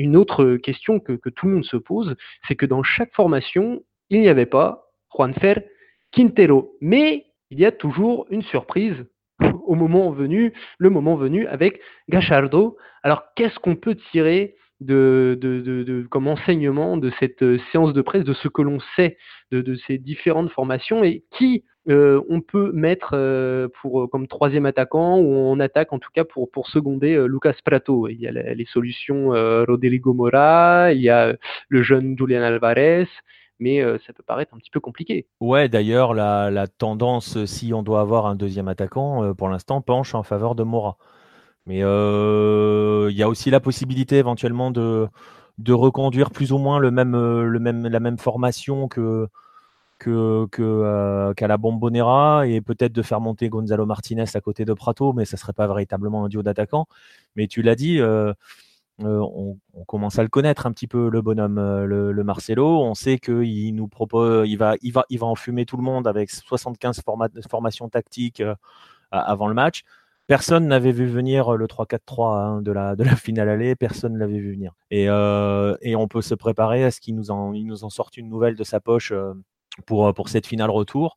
[0.00, 4.20] une autre question que, tout le monde se pose, c'est que dans chaque formation, il
[4.20, 5.64] n'y avait pas Juanfer
[6.12, 6.76] Quintero.
[6.80, 8.96] Mais il y a toujours une surprise
[9.64, 12.76] au moment venu, le moment venu avec Gachardo.
[13.02, 18.24] Alors qu'est-ce qu'on peut tirer de, de, comme enseignement de cette euh, séance de presse,
[18.24, 19.18] de ce que l'on sait
[19.50, 25.18] de, ces différentes formations et qui euh, on peut mettre euh, pour, comme troisième attaquant
[25.18, 28.08] ou en attaque en tout cas pour, pour seconder Lucas Prato.
[28.08, 31.34] Il y a les, solutions Rodrigo Mora, il y a
[31.68, 33.08] le jeune Julian Alvarez,
[33.58, 35.26] mais ça peut paraître un petit peu compliqué.
[35.40, 40.14] Ouais, d'ailleurs, la, la, tendance, si on doit avoir un deuxième attaquant, pour l'instant, penche
[40.14, 40.96] en faveur de Mora.
[41.66, 45.08] Mais euh, il y a aussi la possibilité éventuellement de,
[45.58, 49.28] de reconduire plus ou moins le même, euh, le même, la même formation que,
[50.00, 54.72] que, euh, qu'à la Bombonera et peut-être de faire monter Gonzalo Martinez à côté de
[54.72, 56.86] Prato, mais ça serait pas véritablement un duo d'attaquants.
[57.36, 58.00] Mais tu l'as dit,
[58.98, 62.82] on, commence à le connaître un petit peu le bonhomme, le, Marcelo.
[62.82, 66.06] On sait qu'il nous propose, il va, il va, il va enfumer tout le monde
[66.06, 67.02] avec 75
[67.48, 68.42] formations tactiques
[69.10, 69.84] avant le match.
[70.30, 74.18] Personne n'avait vu venir le 3-4-3 hein, de, la, de la finale aller, personne ne
[74.18, 74.76] l'avait vu venir.
[74.92, 78.16] Et, euh, et, on peut se préparer à ce qu'il nous, en, nous en sorte
[78.16, 79.34] une nouvelle de sa poche euh,
[79.86, 81.16] pour, pour cette finale retour.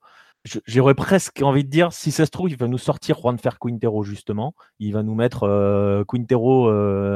[0.65, 3.59] J'aurais presque envie de dire, si ça se trouve, il va nous sortir Juan Fer
[3.59, 4.53] Quintero, justement.
[4.79, 6.69] Il va nous mettre euh, Quintero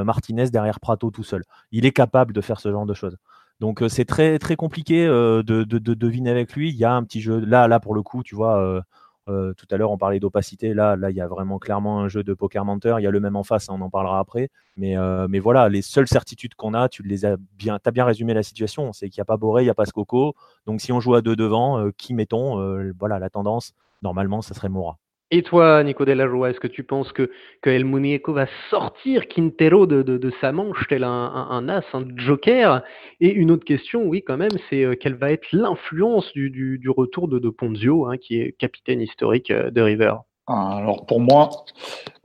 [0.05, 1.43] Martinez derrière Prato tout seul.
[1.71, 3.17] Il est capable de faire ce genre de choses.
[3.59, 6.69] Donc c'est très très compliqué de, deviner avec lui.
[6.69, 8.83] Il y a un petit jeu là là pour le coup, tu vois,
[9.29, 10.73] euh, tout à l'heure, on parlait d'opacité.
[10.73, 12.99] Là, là, il y a vraiment clairement un jeu de poker menteur.
[12.99, 14.49] Il y a le même en face, hein, on en parlera après.
[14.77, 18.05] Mais, euh, mais voilà, les seules certitudes qu'on a, tu les as bien, as bien
[18.05, 18.93] résumé la situation.
[18.93, 20.35] C'est qu'il n'y a pas Boré, il n'y a pas Skoko.
[20.65, 22.57] Donc, si on joue à deux devant, euh, qui mettons
[22.99, 24.97] Voilà, la tendance, normalement, ça serait Mora.
[25.29, 27.29] Et toi, Nico de la Rua, est-ce que tu penses que,
[27.61, 32.05] que El Muñeco va sortir Quintero de, de, sa manche tel un, un, as, un
[32.15, 32.81] joker?
[33.19, 36.89] Et une autre question, oui, quand même, c'est euh, quelle va être l'influence du, du,
[36.89, 40.13] retour de, de Ponzio, hein, qui est capitaine historique euh, de River?
[40.47, 41.49] Ah, Alors pour moi,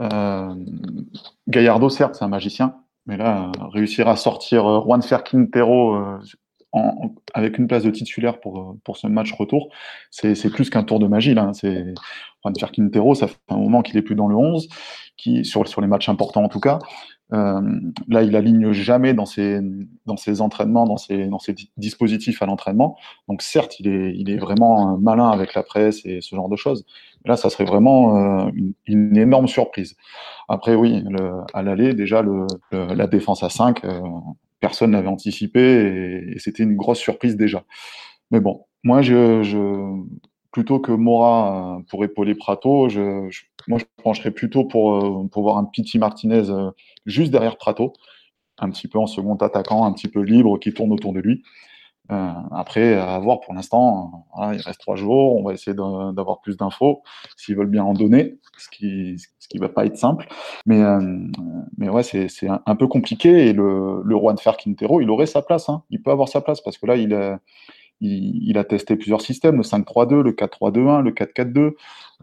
[0.00, 0.54] euh,
[1.48, 6.20] Gallardo, certes, c'est un magicien, mais là, réussir à sortir Juan Fer Quintero
[7.34, 9.68] avec une place de titulaire pour, pour ce match retour,
[10.10, 11.34] c'est plus qu'un tour de magie.
[11.34, 11.50] Là.
[11.52, 11.94] C'est
[12.42, 14.68] Juan Quintero, ça fait un moment qu'il est plus dans le 11,
[15.16, 16.78] qui, sur, sur les matchs importants en tout cas.
[17.32, 17.60] Euh,
[18.08, 19.60] là, il aligne jamais dans ses,
[20.04, 22.98] dans ses entraînements, dans ses, dans ses dispositifs à l'entraînement.
[23.28, 26.56] Donc, certes, il est, il est vraiment malin avec la presse et ce genre de
[26.56, 26.84] choses.
[27.24, 28.50] Là, ça serait vraiment euh,
[28.86, 29.96] une, énorme surprise.
[30.48, 33.82] Après, oui, le, à l'aller, déjà, le, la défense à 5,
[34.62, 35.60] personne n'avait anticipé
[36.34, 37.64] et, c'était une grosse surprise déjà.
[38.30, 40.02] Mais bon, moi, je,
[40.52, 43.28] plutôt que Mora euh, pour épauler Prato, je,
[43.68, 46.44] moi, je pencherais plutôt pour, euh, pour voir un Piti Martinez
[47.04, 47.92] juste derrière Prato,
[48.58, 51.42] un petit peu en second attaquant, un petit peu libre, qui tourne autour de lui.
[52.10, 56.56] Euh, après, à voir pour l'instant, il reste trois jours, on va essayer d'avoir plus
[56.56, 57.02] d'infos,
[57.36, 60.26] s'ils veulent bien en donner, ce qui ce qui va pas être simple.
[60.66, 61.00] Mais, euh,
[61.78, 65.42] mais ouais, c'est un, peu compliqué, et le, le Juan Fer Quintero, il aurait sa
[65.42, 65.84] place, hein.
[65.90, 67.38] il peut avoir sa place, parce que là, il a,
[68.00, 71.72] il, a testé plusieurs systèmes, le 5-3-2, le 4-3-2-1, le 4-4-2,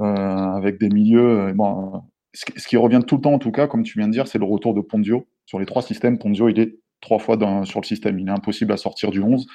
[0.01, 1.53] euh, avec des milieux...
[1.53, 4.27] Bon, ce, qui revient tout le temps, en tout cas, comme tu viens de dire,
[4.27, 5.25] c'est le retour de Pondio.
[5.45, 8.19] Sur les trois systèmes, Pondio, il est trois fois dans, sur le système.
[8.19, 9.47] Il est impossible à sortir du 11.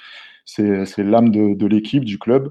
[0.45, 2.51] C'est l'âme de, de l'équipe, du club.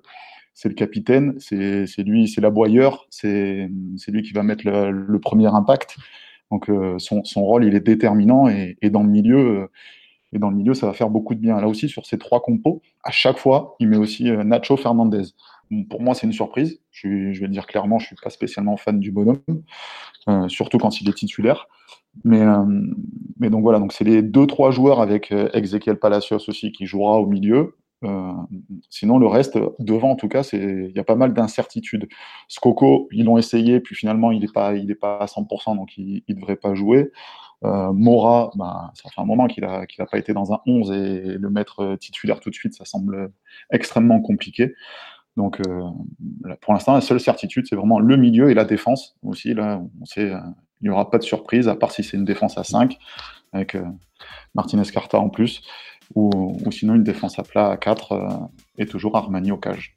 [0.56, 3.68] C'est le capitaine, c'est lui, c'est l'aboyeur, c'est
[4.08, 5.98] lui qui va mettre le, le premier impact.
[6.54, 9.68] Donc euh, son, son, rôle, il est déterminant et, et, dans le milieu, euh,
[10.34, 11.60] et dans le milieu, ça va faire beaucoup de bien.
[11.60, 15.24] Là aussi, sur ces trois compos, à chaque fois, il met aussi euh, Nacho Fernandez.
[15.90, 16.80] pour moi, c'est une surprise.
[16.92, 19.42] Je, je, vais le dire clairement, je suis pas spécialement fan du bonhomme,
[20.48, 21.68] surtout quand il est titulaire.
[22.24, 22.64] Mais, euh,
[23.40, 26.86] mais donc voilà, donc c'est les deux trois joueurs avec euh, Ezequiel Palacios aussi qui
[26.86, 27.76] jouera au milieu.
[28.04, 28.34] Euh,
[28.90, 32.08] sinon, le reste, devant en tout cas, il y a pas mal d'incertitudes.
[32.50, 36.34] Skoko, ils l'ont essayé, puis finalement, il n'est pas, pas à 100%, donc il ne
[36.36, 37.12] devrait pas jouer.
[37.62, 41.50] Mora, bah, ça fait un moment qu'il n'a pas été dans un 11 et le
[41.50, 43.32] mettre titulaire tout de suite, ça semble
[43.72, 44.74] extrêmement compliqué.
[45.38, 45.62] Donc,
[46.60, 49.54] pour l'instant, la seule certitude, c'est vraiment le milieu et la défense aussi.
[49.54, 50.30] Là, on sait,
[50.84, 52.98] il n'y aura pas de surprise, à part si c'est une défense à 5,
[53.54, 53.86] avec euh,
[54.54, 55.62] Martinez Carta en plus,
[56.14, 58.28] ou, sinon une défense à plat à 4, euh,
[58.78, 59.96] et toujours Armani au cage.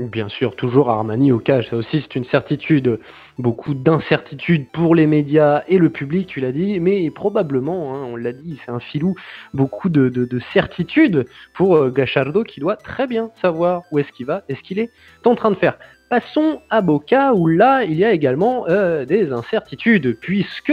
[0.00, 1.70] Bien sûr, toujours Armani au cage.
[1.70, 2.98] Ça aussi, c'est une certitude.
[3.38, 8.16] Beaucoup d'incertitudes pour les médias et le public, tu l'as dit, mais probablement, hein, on
[8.16, 9.14] l'a dit, c'est un filou,
[9.54, 14.42] beaucoup de, certitudes pour euh, Gachardo qui doit très bien savoir où est-ce qu'il va
[14.48, 14.90] et ce qu'il est
[15.24, 15.78] en train de faire.
[16.08, 20.72] Passons à Boca, où là, il y a également euh, des incertitudes, puisque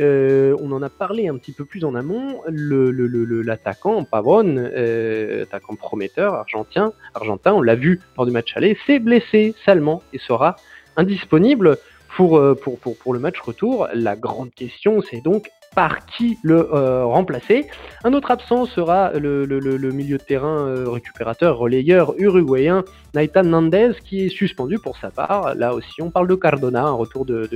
[0.00, 5.42] euh, on en a parlé un petit peu plus en amont, l'attaquant le, Pavon, euh,
[5.42, 10.18] attaquant prometteur argentin, argentin, on l'a vu lors du match aller, s'est blessé salement et
[10.18, 10.56] sera
[10.96, 11.76] indisponible
[12.16, 13.88] pour le match retour.
[13.92, 17.66] La grande question, c'est donc par qui le euh, remplacer.
[18.04, 24.26] Un autre absent sera le, milieu de terrain euh, récupérateur, relayeur uruguayen Naitan Nandez qui
[24.26, 25.54] est suspendu pour sa part.
[25.54, 27.48] Là aussi, on parle de Cardona, un retour de,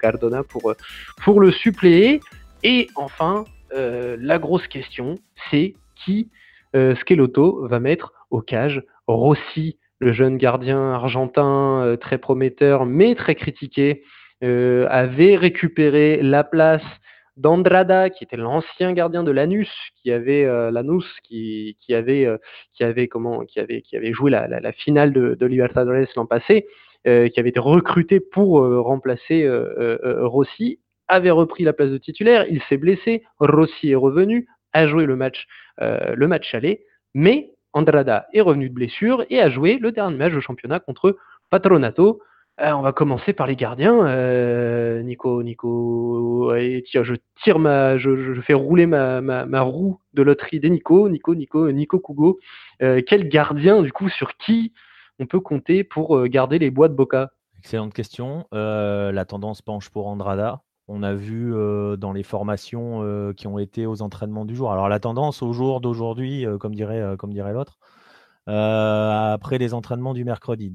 [0.00, 0.74] Cardona pour, euh,
[1.22, 2.20] pour le suppléer.
[2.62, 5.16] Et enfin, la grosse question,
[5.50, 6.30] c'est qui
[6.74, 14.02] Skeloto va mettre au cage Rossi, le jeune gardien argentin très prometteur mais très critiqué,
[14.40, 16.82] avait récupéré la place
[17.36, 19.70] d'Andrada, qui était l'ancien gardien de Lanus,
[20.02, 22.38] qui avait euh, Lanus, qui, avait, euh,
[22.74, 26.66] qui avait comment, qui avait, qui avait joué la, finale de, de Libertadores l'an passé,
[27.06, 29.48] euh, qui avait été recruté pour remplacer
[30.02, 32.46] Rossi, avait repris la place de titulaire.
[32.48, 33.22] Il s'est blessé.
[33.38, 35.46] Rossi est revenu, a joué le match,
[35.78, 40.32] le match aller, mais Andrada est revenu de blessure et a joué le dernier match
[40.32, 41.16] de championnat contre
[41.50, 42.20] Patronato.
[42.58, 44.06] Euh, on va commencer par les gardiens.
[44.06, 51.08] Euh, Nico, Nico, je tire ma, je, fais rouler ma, roue de loterie des Nico,
[51.08, 52.38] Nico, Nico, Nico Kugo.
[52.82, 54.72] Euh, quel gardien, du coup, sur qui
[55.18, 57.30] on peut compter pour garder les bois de Boca?
[57.58, 58.46] Excellente question.
[58.52, 60.62] la tendance penche pour Andrada.
[60.88, 61.52] On a vu
[61.98, 64.72] dans les formations qui ont été aux entraînements du jour.
[64.72, 67.02] Alors la tendance au jour d'aujourd'hui, comme dirait
[67.52, 67.78] l'autre,
[68.46, 70.70] après les entraînements du mercredi.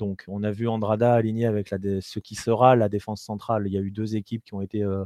[0.00, 3.64] Donc, on a vu Andrada aligné avec ce qui sera la défense centrale.
[3.66, 5.04] Il y a eu deux équipes qui ont été euh,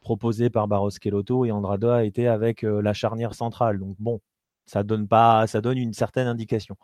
[0.00, 3.80] proposées par Barros Kelotto et Andrada a été avec euh, la charnière centrale.
[3.80, 4.20] Donc, bon,
[4.64, 6.76] ça donne pas, ça donne une certaine indication.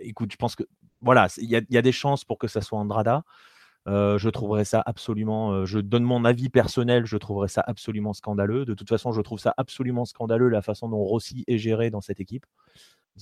[0.00, 0.64] Écoute, je pense que
[1.00, 3.22] voilà, il y, a des chances pour que ça soit Andrada.
[3.86, 8.64] Euh, je trouverais ça absolument, je donne mon avis personnel, je trouverais ça absolument scandaleux.
[8.64, 12.00] De toute façon, je trouve ça absolument scandaleux la façon dont Rossi est géré dans
[12.00, 12.46] cette équipe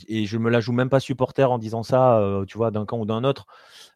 [0.09, 2.87] et je me la joue même pas supporter en disant ça, euh, tu vois, d'un
[2.87, 3.47] camp ou d'un autre.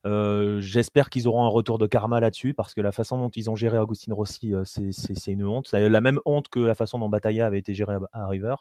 [0.07, 3.48] Euh, j'espère qu'ils auront un retour de karma là-dessus, parce que la façon dont ils
[3.50, 5.68] ont géré Agustin Rossi, euh, c'est une honte.
[5.68, 8.57] C'est la même honte que la façon dont Bataya avait été géré à, River.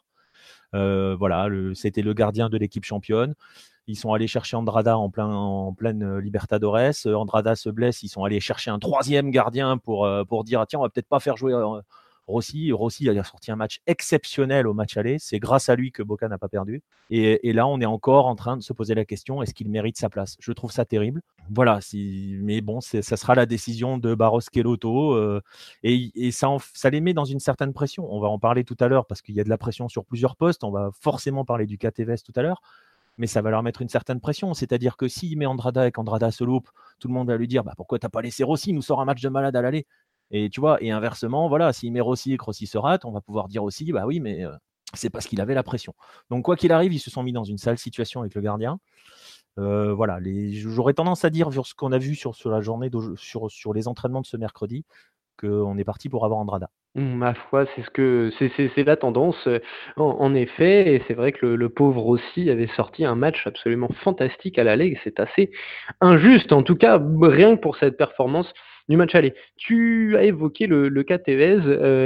[0.74, 3.34] voilà, c'était le gardien de l'équipe championne.
[3.88, 7.06] Ils sont allés chercher Andrada en, plein, en pleine Libertadores.
[7.06, 8.02] Andrada se blesse.
[8.04, 11.10] Ils sont allés chercher un troisième gardien pour, pour dire ah, tiens, on va peut-être
[11.10, 11.54] pas faire jouer
[12.28, 12.72] Rossi.
[13.10, 15.18] A sorti un match exceptionnel au match aller.
[15.20, 16.82] C'est grâce à lui que Boca n'a pas perdu.
[17.10, 19.98] Et, là, on est encore en train de se poser la question est-ce qu'il mérite
[19.98, 20.36] sa place?
[20.40, 21.22] Je trouve ça terrible.
[21.50, 25.14] Voilà, mais bon, ça sera la décision de Barros Kelotto.
[25.14, 25.42] Euh,
[25.84, 28.08] et, ça, ça les met dans une certaine pression.
[28.12, 30.06] On va en parler tout à l'heure parce qu'il y a de la pression sur
[30.06, 30.64] plusieurs postes.
[30.64, 32.62] On va forcément parler du KTVS tout à l'heure.
[33.20, 34.54] mais ça va leur mettre une certaine pression.
[34.54, 37.64] C'est-à-dire que s'il met Andrada et qu'Andrada se loupe, tout le monde va lui dire
[37.64, 39.86] bah, pourquoi t'as pas laissé Rossi nous sort un match de malade à l'aller?
[40.34, 40.50] Et
[40.92, 44.06] inversement, voilà, s'il met Rossi et que se rate, on va pouvoir dire aussi bah
[44.06, 44.44] oui, mais
[44.94, 45.94] c'est parce qu'il avait la pression.
[46.30, 48.80] Donc quoi qu'il arrive, ils se sont mis dans une sale situation avec le gardien.
[49.58, 50.20] voilà,
[50.52, 54.22] j'aurais tendance à dire sur ce qu'on a vu sur, la journée, sur, les entraînements
[54.22, 54.86] de ce mercredi,
[55.38, 56.70] qu'on est parti pour avoir Andrada.
[56.96, 59.48] Ma foi, c'est ce que c'est la tendance,
[59.98, 64.60] en effet et c'est vrai que le pauvre Rossi avait sorti un match absolument fantastique
[64.60, 65.50] à l'aller c'est assez
[66.02, 68.52] injuste, en tout cas, rien que pour cette performance
[68.90, 69.16] du match.
[69.58, 71.60] Tu as évoqué le le cas Tevez,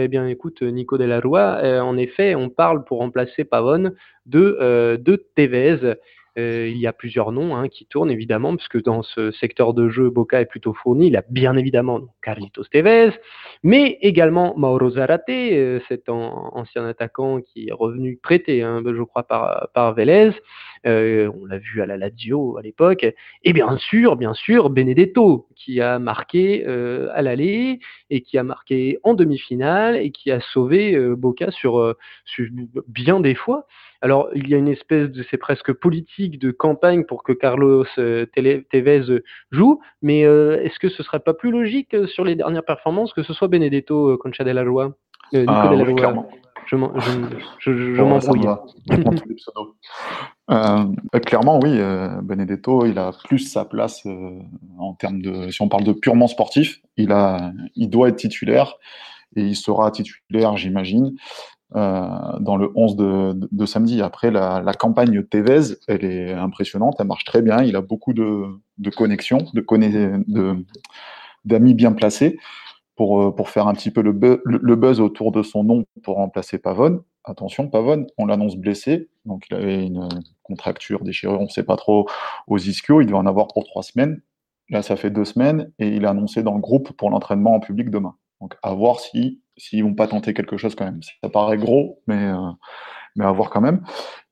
[0.03, 3.93] eh bien écoute, Nico Delarue, en effet, on parle pour remplacer Pavone
[4.25, 5.95] de, de Tevez.
[6.37, 9.89] Euh, il y a plusieurs noms hein, qui tournent évidemment, puisque dans ce secteur de
[9.89, 11.07] jeu, Boca est plutôt fourni.
[11.07, 13.11] Il a bien évidemment Carlitos Tevez,
[13.63, 19.23] mais également Mauro Zarate, euh, cet ancien attaquant qui est revenu prêté, hein, je crois,
[19.23, 20.31] par, par Vélez.
[20.85, 23.07] Euh, on l'a vu à la Lazio à l'époque.
[23.43, 28.99] Et bien sûr, bien sûr, Benedetto, qui a marqué à l'aller et qui a marqué
[29.03, 31.95] en demi-finale et qui a sauvé Boca sur,
[32.25, 32.45] sur
[32.87, 33.65] bien des fois.
[34.01, 37.85] Alors, il y a une espèce de, c'est presque politique de campagne pour que Carlos
[37.97, 42.35] euh, Tevez joue, mais euh, est-ce que ce serait pas plus logique euh, sur les
[42.35, 44.95] dernières performances que ce soit Benedetto Concha de la Loi
[45.47, 46.29] ah, oui, clairement.
[46.67, 48.47] Je m'embrouille.
[51.25, 51.79] clairement, oui,
[52.23, 54.05] Benedetto, il a plus sa place
[54.77, 58.75] en termes de, si on parle de purement sportif, il a, il doit être titulaire
[59.35, 61.15] et il sera titulaire, j'imagine.
[61.75, 64.01] Euh, dans le 11 de, samedi.
[64.01, 67.61] Après, la, campagne Tevez, elle est impressionnante, elle marche très bien.
[67.61, 68.45] Il a beaucoup de,
[68.77, 69.45] de connexions,
[71.43, 72.37] d'amis bien placés
[72.95, 76.57] pour, euh, pour faire un petit peu le, buzz, autour de son nom pour remplacer
[76.57, 77.01] Pavone.
[77.25, 80.07] Attention, Pavone, on l'annonce blessé, donc il avait une
[80.43, 82.07] contracture, déchirure, on ne sait pas trop
[82.47, 84.21] aux ischios, il doit en avoir pour trois semaines.
[84.69, 87.59] Là, ça fait deux semaines et il est annoncé dans le groupe pour l'entraînement en
[87.59, 88.15] public demain.
[88.41, 91.01] Donc, à voir si s'ils vont pas tenter quelque chose quand même.
[91.21, 92.51] Ça paraît gros, mais, euh,
[93.15, 93.83] mais à voir quand même.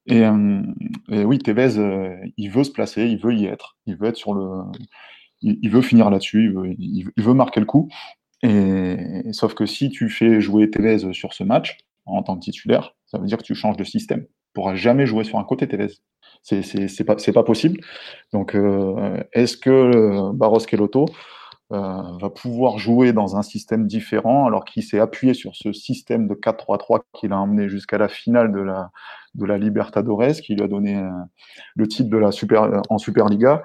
[0.06, 0.62] Et, euh,
[1.10, 4.34] oui, Tevez, euh, il veut se placer, il veut y être, il veut être sur
[4.34, 4.62] le,
[5.42, 7.90] il, veut finir là-dessus, il veut, marquer le coup.
[8.44, 8.98] Et,
[9.32, 13.18] sauf que si tu fais jouer Tevez sur ce match en tant que titulaire, ça
[13.18, 14.26] veut dire que tu changes de système.
[14.26, 15.94] Tu pourras jamais jouer sur un côté Tevez.
[16.44, 17.80] C'est pas, pas possible.
[18.32, 18.56] Donc,
[19.34, 21.08] est-ce que Barros Kelotto
[21.74, 26.28] euh, va pouvoir jouer dans un système différent alors qu'il s'est appuyé sur ce système
[26.28, 28.92] de 4-3-3 qui l'a emmené jusqu'à la finale de la,
[29.34, 31.10] de la Libertadores, qui lui a donné euh,
[31.76, 33.64] le titre de la super, en Superliga.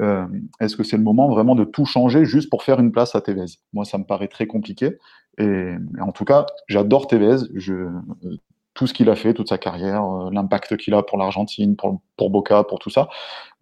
[0.00, 0.26] Euh,
[0.60, 3.20] Est-ce que c'est le moment vraiment de tout changer juste pour faire une place à
[3.20, 3.58] Tevez?
[3.72, 4.98] Moi, ça me paraît très compliqué.
[5.38, 7.48] Et, en tout cas, j'adore Tevez.
[8.74, 12.00] Tout ce qu'il a fait, toute sa carrière, euh, l'impact qu'il a pour l'Argentine, pour,
[12.22, 13.08] pour, Boca, pour tout ça.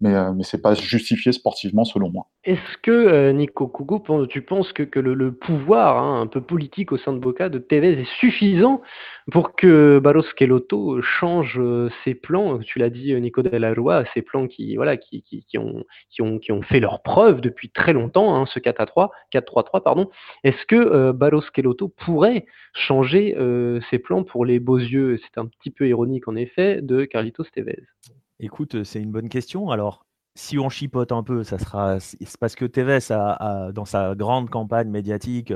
[0.01, 2.27] Mais, euh, mais c'est pas justifié sportivement selon moi.
[2.43, 6.97] Est-ce que, euh, Nico Kougou, tu penses que, le, pouvoir hein, un peu politique au
[6.97, 8.81] sein de Boca de Tevez est suffisant
[9.31, 11.59] pour que Barros Kelotto change
[12.03, 12.59] ses plans?
[12.59, 15.23] Tu l'as dit, Nico de la Rua, ses plans qui, voilà, qui,
[15.57, 20.09] ont, fait leur preuve depuis très longtemps, hein, ce 4 à 3, 4-3-3, pardon.
[20.43, 23.35] Est-ce que Barros Kelotto pourrait changer
[23.89, 25.19] ses plans pour les beaux yeux?
[25.23, 27.83] C'est un petit peu ironique en effet, de Carlitos Tevez
[28.43, 29.69] Écoute, c'est une bonne question.
[29.69, 34.15] Alors, si on chipote un peu, ça sera, c'est parce que Tevez, a, dans sa
[34.15, 35.53] grande campagne médiatique,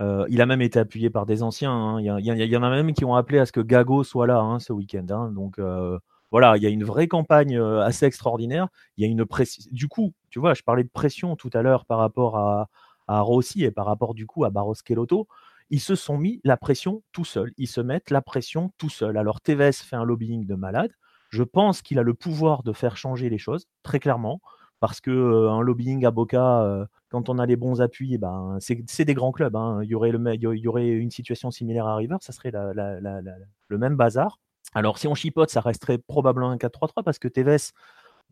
[0.00, 1.72] euh, il a même été appuyé par des anciens.
[1.72, 2.00] Hein.
[2.00, 4.60] Il, y en a même qui ont appelé à ce que Gago soit là hein,
[4.60, 5.06] ce week-end.
[5.10, 5.32] Hein.
[5.32, 5.98] Donc euh,
[6.30, 8.68] voilà, il y a une vraie campagne euh, assez extraordinaire.
[8.96, 9.64] Il y a une pression.
[9.72, 12.68] Du coup, tu vois, je parlais de pression tout à l'heure par rapport à,
[13.08, 15.26] à, Rossi et par rapport du coup à Barros Kelotto
[15.70, 17.52] ils se sont mis la pression tout seuls.
[17.56, 19.16] Ils se mettent la pression tout seuls.
[19.16, 20.92] Alors Tevez fait un lobbying de malade.
[21.30, 24.40] Je pense qu'il a le pouvoir de faire changer les choses, très clairement,
[24.80, 29.04] parce que un lobbying à Boca, quand on a les bons appuis, eh ben, c'est
[29.04, 29.54] des grands clubs.
[29.56, 29.80] Hein.
[29.82, 33.78] Il, y aurait le, il y aurait une situation similaire à River, ça serait le
[33.78, 34.38] même bazar.
[34.74, 37.72] Alors si on chipote, ça resterait probablement un 4-3-3 parce que Tevez,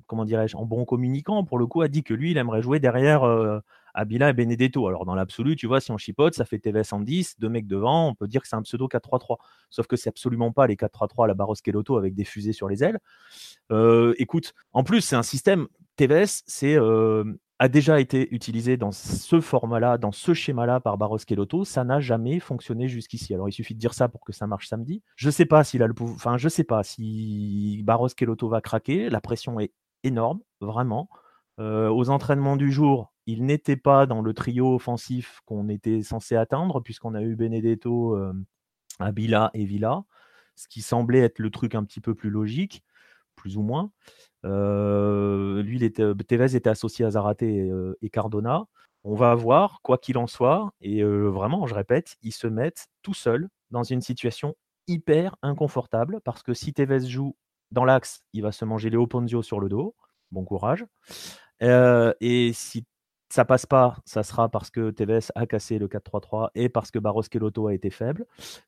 [0.07, 2.81] comment dirais-je, en bon communicant, pour le coup, a dit que lui, il aimerait jouer
[2.81, 3.23] derrière
[3.95, 4.87] Abila et Benedetto.
[4.87, 8.09] Alors, dans l'absolu, tu vois, si on chipote, ça fait TV 110, deux mecs devant,
[8.09, 9.37] on peut dire que c'est un pseudo 4-3-3.
[9.71, 12.69] Sauf que c'est absolument pas les 4-3-3 à la Barros Kelotto avec des fusées sur
[12.69, 12.99] les ailes.
[14.19, 16.79] Écoute, en plus, c'est un système, TVS, c'est.
[17.61, 21.99] A déjà été utilisé dans ce format-là, dans ce schéma-là par Barros Kelotto, ça n'a
[21.99, 23.35] jamais fonctionné jusqu'ici.
[23.35, 25.03] Alors il suffit de dire ça pour que ça marche samedi.
[25.17, 29.11] Je sais pas s'il a le enfin je sais pas si Barros Kelotto va craquer,
[29.11, 29.73] la pression est
[30.05, 31.09] énorme, vraiment.
[31.59, 36.81] Aux entraînements du jour, il n'était pas dans le trio offensif qu'on était censé atteindre,
[36.81, 38.17] puisqu'on a eu Benedetto,
[39.01, 40.05] Abila et Villa,
[40.55, 42.85] ce qui semblait être le truc un petit peu plus logique,
[43.35, 43.91] plus ou moins.
[44.45, 48.67] lui, était, Tevez était associé à Zarate et, Cardona.
[49.03, 53.15] On va voir, quoi qu'il en soit, et vraiment, je répète, ils se mettent tout
[53.15, 54.55] seuls dans une situation
[54.87, 57.37] hyper inconfortable parce que si Tevez joue
[57.71, 59.95] dans l'axe, il va se manger Léo Ponzio sur le dos.
[60.31, 60.85] Bon courage.
[61.61, 62.85] et si
[63.31, 66.99] ça passe pas, ça sera parce que Tevez a cassé le 4-3-3 et parce que
[66.99, 68.25] Barros Kelotto a été faible.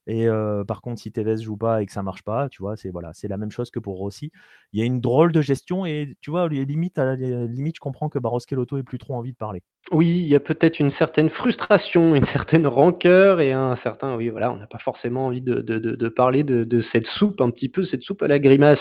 [0.06, 0.26] Et
[0.68, 3.10] par contre, si Tevez joue pas et que ça marche pas, tu vois, c'est voilà,
[3.14, 4.30] c'est la même chose que pour Rossi.
[4.72, 8.18] Il y a une drôle de gestion et tu vois, limite, limite, je comprends que
[8.18, 9.62] Barros Kelotto ait plus trop envie de parler.
[9.92, 14.28] Oui, il y a peut-être une certaine frustration, une certaine rancœur et un certain, oui,
[14.28, 17.68] voilà, on n'a pas forcément envie de, de, de, parler de, cette soupe, un petit
[17.68, 18.78] peu, cette soupe à la grimace,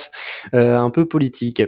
[0.53, 1.63] un peu politique.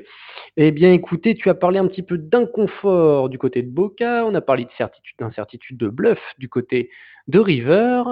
[0.57, 4.33] Eh bien, écoutez, tu as parlé un petit peu d'inconfort du côté de Boca, on
[4.35, 6.89] a parlé de certitude, d'incertitude, de bluff du côté
[7.27, 8.03] de River.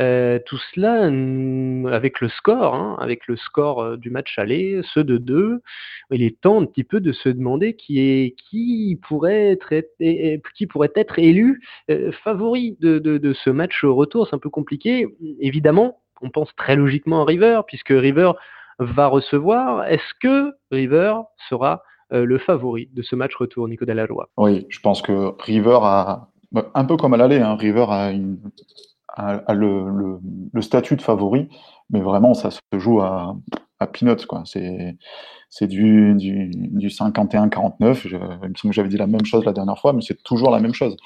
[0.00, 1.04] Euh, tout cela
[1.94, 5.60] avec le score, hein, avec le score euh, du match aller, ce de 2.
[6.10, 8.34] Il est temps un petit peu de se demander qui,
[9.02, 14.26] pourrait, être, élu euh, favori de, de, ce match retour.
[14.28, 15.06] C'est un peu compliqué.
[15.40, 18.32] Évidemment, on pense très logiquement à River, puisque River
[18.78, 19.84] va recevoir.
[19.86, 21.14] Est-ce que River
[21.50, 21.82] sera
[22.12, 24.06] le favori de ce match retour, Nico Dalla
[24.36, 26.28] Oui, je pense que River a,
[26.74, 28.12] un peu comme à l'aller, hein, River a
[29.54, 30.20] le,
[30.60, 31.48] statut de favori,
[31.90, 33.36] mais vraiment, ça se joue à,
[33.80, 34.26] à peanuts.
[34.26, 34.42] Quoi.
[34.46, 34.96] C'est,
[35.50, 38.08] c'est du, du, du 51-49.
[38.08, 38.16] Je,
[38.70, 40.96] j'avais dit la même chose la dernière fois, mais c'est toujours la même chose.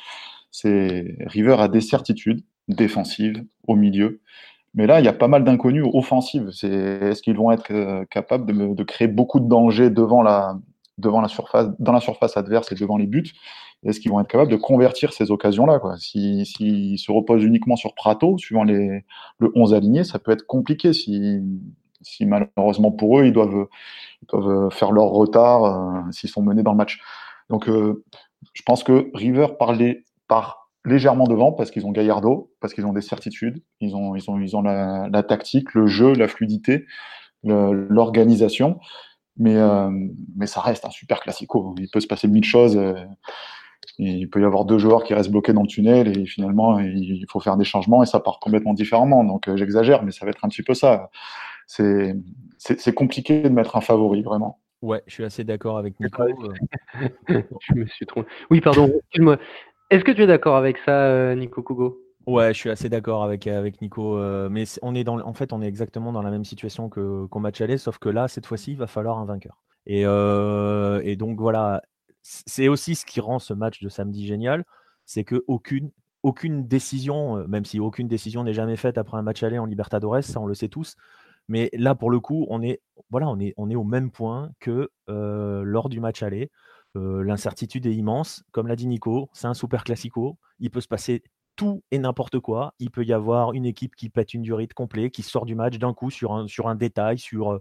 [0.51, 4.21] C'est, River a des certitudes défensives au milieu.
[4.75, 6.51] Mais là, il y a pas mal d'inconnus offensives.
[6.63, 10.59] Est-ce qu'ils vont être euh, capables de, créer beaucoup de dangers devant la,
[10.99, 13.33] devant la surface, dans la surface adverse et devant les buts
[13.85, 17.95] est-ce qu'ils vont être capables de convertir ces occasions-là S'ils si, se reposent uniquement sur
[17.95, 19.05] Prato, suivant les,
[19.39, 21.41] le 11 aligné, ça peut être compliqué si,
[22.01, 23.67] si malheureusement pour eux, ils doivent,
[24.23, 27.01] ils doivent faire leur retard euh, s'ils sont menés dans le match.
[27.51, 28.05] Donc, euh,
[28.55, 32.93] je pense que River parlait part légèrement devant parce qu'ils ont Gallardo, parce qu'ils ont
[32.93, 36.87] des certitudes, ils ont, ils ont, ils ont la, la tactique, le jeu, la fluidité,
[37.45, 38.81] l'organisation.
[39.39, 39.91] Mais, euh,
[40.35, 41.75] mais ça reste un super classico.
[41.79, 42.79] Il peut se passer mille choses
[43.99, 47.25] il peut y avoir deux joueurs qui restent bloqués dans le tunnel et finalement il
[47.31, 49.25] faut faire des changements et ça part complètement différemment.
[49.25, 51.11] Donc euh, j'exagère, mais ça va être un petit peu ça.
[51.67, 54.61] C'est compliqué de mettre un favori, vraiment.
[54.83, 56.25] Ouais, je suis assez d'accord avec Nico.
[57.29, 58.29] je me suis trompé.
[58.51, 59.39] Oui, pardon, excuse-moi.
[59.91, 63.23] Est-ce que tu es d'accord avec ça, euh, Nico Kugo Ouais, je suis assez d'accord
[63.23, 64.19] avec, avec Nico.
[64.19, 67.39] Euh, mais on est dans, en fait, on est exactement dans la même situation qu'au
[67.39, 69.63] match aller, sauf que là, cette fois-ci, il va falloir un vainqueur.
[69.87, 71.83] Et, et donc voilà,
[72.23, 74.65] c'est aussi ce qui rend ce match de samedi génial,
[75.05, 75.91] c'est que aucune,
[76.23, 79.67] aucune décision, euh, même si aucune décision n'est jamais faite après un match aller en
[79.67, 80.97] Libertadores, ça on le sait tous,
[81.49, 84.51] mais là pour le coup, on est, voilà, on est, on est au même point
[84.61, 86.51] que euh, lors du match aller.
[86.97, 90.89] Euh, l'incertitude est immense, comme l'a dit Nico, c'est un super classico, il peut se
[90.89, 91.23] passer
[91.57, 92.75] tout et n'importe quoi.
[92.79, 95.79] Il peut y avoir une équipe qui pète une durite complète, qui sort du match
[95.79, 97.61] d'un coup sur un, sur un détail, sur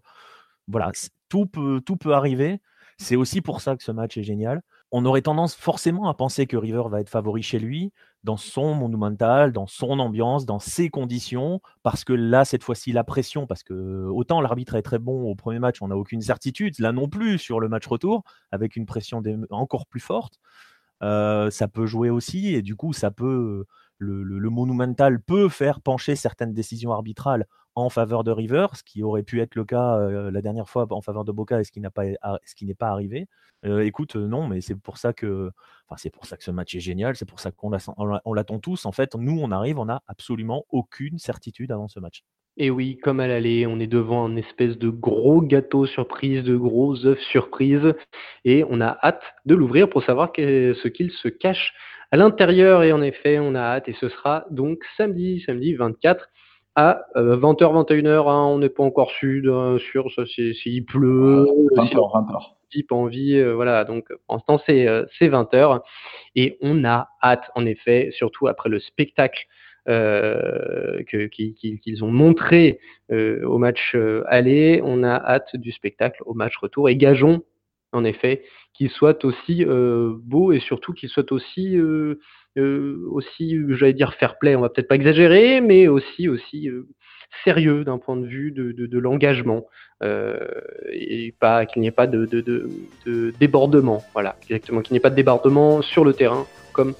[0.68, 0.92] voilà,
[1.30, 2.62] tout peut, tout peut arriver.
[2.98, 4.62] C'est aussi pour ça que ce match est génial.
[4.92, 7.92] On aurait tendance forcément à penser que River va être favori chez lui,
[8.24, 13.04] dans son monumental, dans son ambiance, dans ses conditions, parce que là, cette fois-ci, la
[13.04, 16.80] pression, parce que autant l'arbitre est très bon au premier match, on n'a aucune certitude,
[16.80, 20.40] là non plus sur le match retour, avec une pression encore plus forte.
[21.04, 23.66] Euh, ça peut jouer aussi, et du coup, ça peut
[23.98, 29.24] le, Monumental peut faire pencher certaines décisions arbitrales en faveur de River, ce qui aurait
[29.24, 31.82] pu être le cas euh, la dernière fois en faveur de Boca et ce qui
[31.82, 33.28] n'est pas arrivé.
[33.66, 35.52] Euh, écoute, euh, non, mais c'est pour ça que,
[35.98, 38.86] c'est pour ça que ce match est génial, c'est pour ça qu'on on l'attend tous.
[38.86, 42.24] En fait, nous, on arrive, on n'a absolument aucune certitude avant ce match.
[42.58, 46.56] Et oui, comme à l'aller, on est devant un espèce de gros gâteau surprise, de
[46.56, 47.94] gros œufs surprise,
[48.46, 51.74] et on a hâte de l'ouvrir pour savoir ce qu'il se cache
[52.12, 52.84] à l'intérieur.
[52.84, 56.30] Et en effet, on a hâte, et ce sera donc samedi, samedi 24
[56.76, 58.30] à 20h, 21h.
[58.30, 61.46] Hein, on n'est pas encore sûr, sur ça, s'il pleut.
[61.76, 62.86] 20h, 20h.
[62.90, 63.86] Pas envie, euh, voilà.
[63.86, 64.86] Donc, en ce temps, c'est
[65.30, 65.82] 20h.
[66.36, 69.46] Et on a hâte, en effet, surtout après le spectacle
[69.88, 72.80] euh, qu'ils ont montré
[73.12, 73.96] euh, au match
[74.28, 74.82] aller.
[74.84, 76.90] On a hâte du spectacle au match retour.
[76.90, 77.44] Et gageons,
[77.92, 81.78] en effet, qu'il soit aussi beau et surtout qu'il soit aussi
[82.58, 86.88] euh, aussi, j'allais dire fair play, on va peut-être pas exagérer, mais aussi aussi euh,
[87.44, 89.66] sérieux d'un point de vue de, l'engagement
[90.04, 90.38] euh,
[90.90, 95.10] et pas qu'il n'y ait pas de, de, débordement, voilà, exactement, qu'il n'y ait pas
[95.10, 96.94] de débordement sur le terrain comme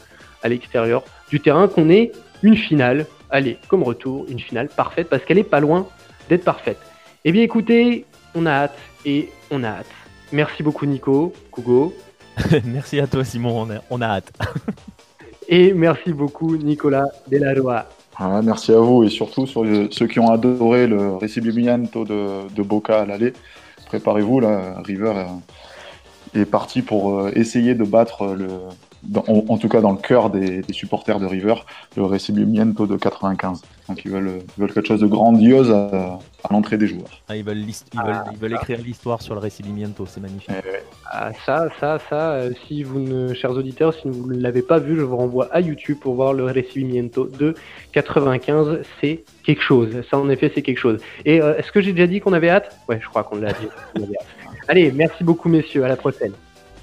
[0.46, 2.12] à l'extérieur du terrain, qu'on ait
[2.44, 5.88] une finale, allez, comme retour, une finale parfaite parce qu'elle est pas loin
[6.30, 6.78] d'être parfaite.
[7.26, 9.94] Eh bien, écoutez, on a hâte et on a hâte
[10.32, 11.94] Merci beaucoup Nico, Kugo.
[12.66, 14.32] merci à toi Simon, on a, on a hâte.
[15.50, 17.88] et merci beaucoup Nicolas Delarroa.
[18.18, 22.62] Ah, merci à vous et surtout sur ceux qui ont adoré le Recibimiento de, de
[22.62, 23.34] Boca à l'aller.
[23.88, 25.26] Préparez-vous, là, River
[26.36, 28.48] est parti pour euh, essayer de battre le,
[29.28, 31.56] en, tout cas dans le cœur des, supporters de River,
[31.96, 33.62] le Recibimiento de 95.
[33.88, 37.22] Donc ils veulent, quelque chose de grandiose à, l'entrée des joueurs.
[37.28, 40.50] Ah, ils, veulent ils, veulent, écrire l'histoire sur le Recibimiento, c'est magnifique.
[40.52, 40.78] Eh
[41.12, 44.80] ah, ça, ça, ça, euh, si vous ne, chers auditeurs, si vous ne l'avez pas
[44.80, 47.56] vu, je vous renvoie à YouTube pour voir le Recibimiento de
[47.94, 48.82] 95.
[49.02, 49.90] C'est quelque chose.
[50.10, 51.00] Ça, en effet, c'est quelque chose.
[51.26, 52.78] Et euh, est-ce que j'ai déjà dit qu'on avait hâte?
[52.90, 53.68] Ouais, je crois qu'on l'a dit.
[54.68, 55.84] Allez, merci beaucoup, messieurs.
[55.84, 56.34] À la prochaine.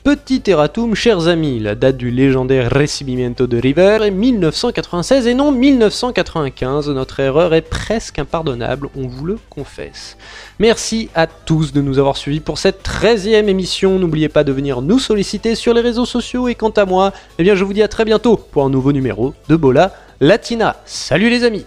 [0.04, 5.52] Petit erratum, chers amis, la date du légendaire Recibimiento de River est 1996 et non
[5.52, 6.88] 1995.
[6.90, 10.16] Notre erreur est presque impardonnable, on vous le confesse.
[10.58, 14.00] Merci à tous de nous avoir suivis pour cette 13e émission.
[14.00, 17.44] N'oubliez pas de venir nous solliciter sur les réseaux sociaux et quant à moi, eh
[17.44, 20.78] bien je vous dis à très bientôt pour un nouveau numéro de Bola Latina.
[20.84, 21.64] Salut les amis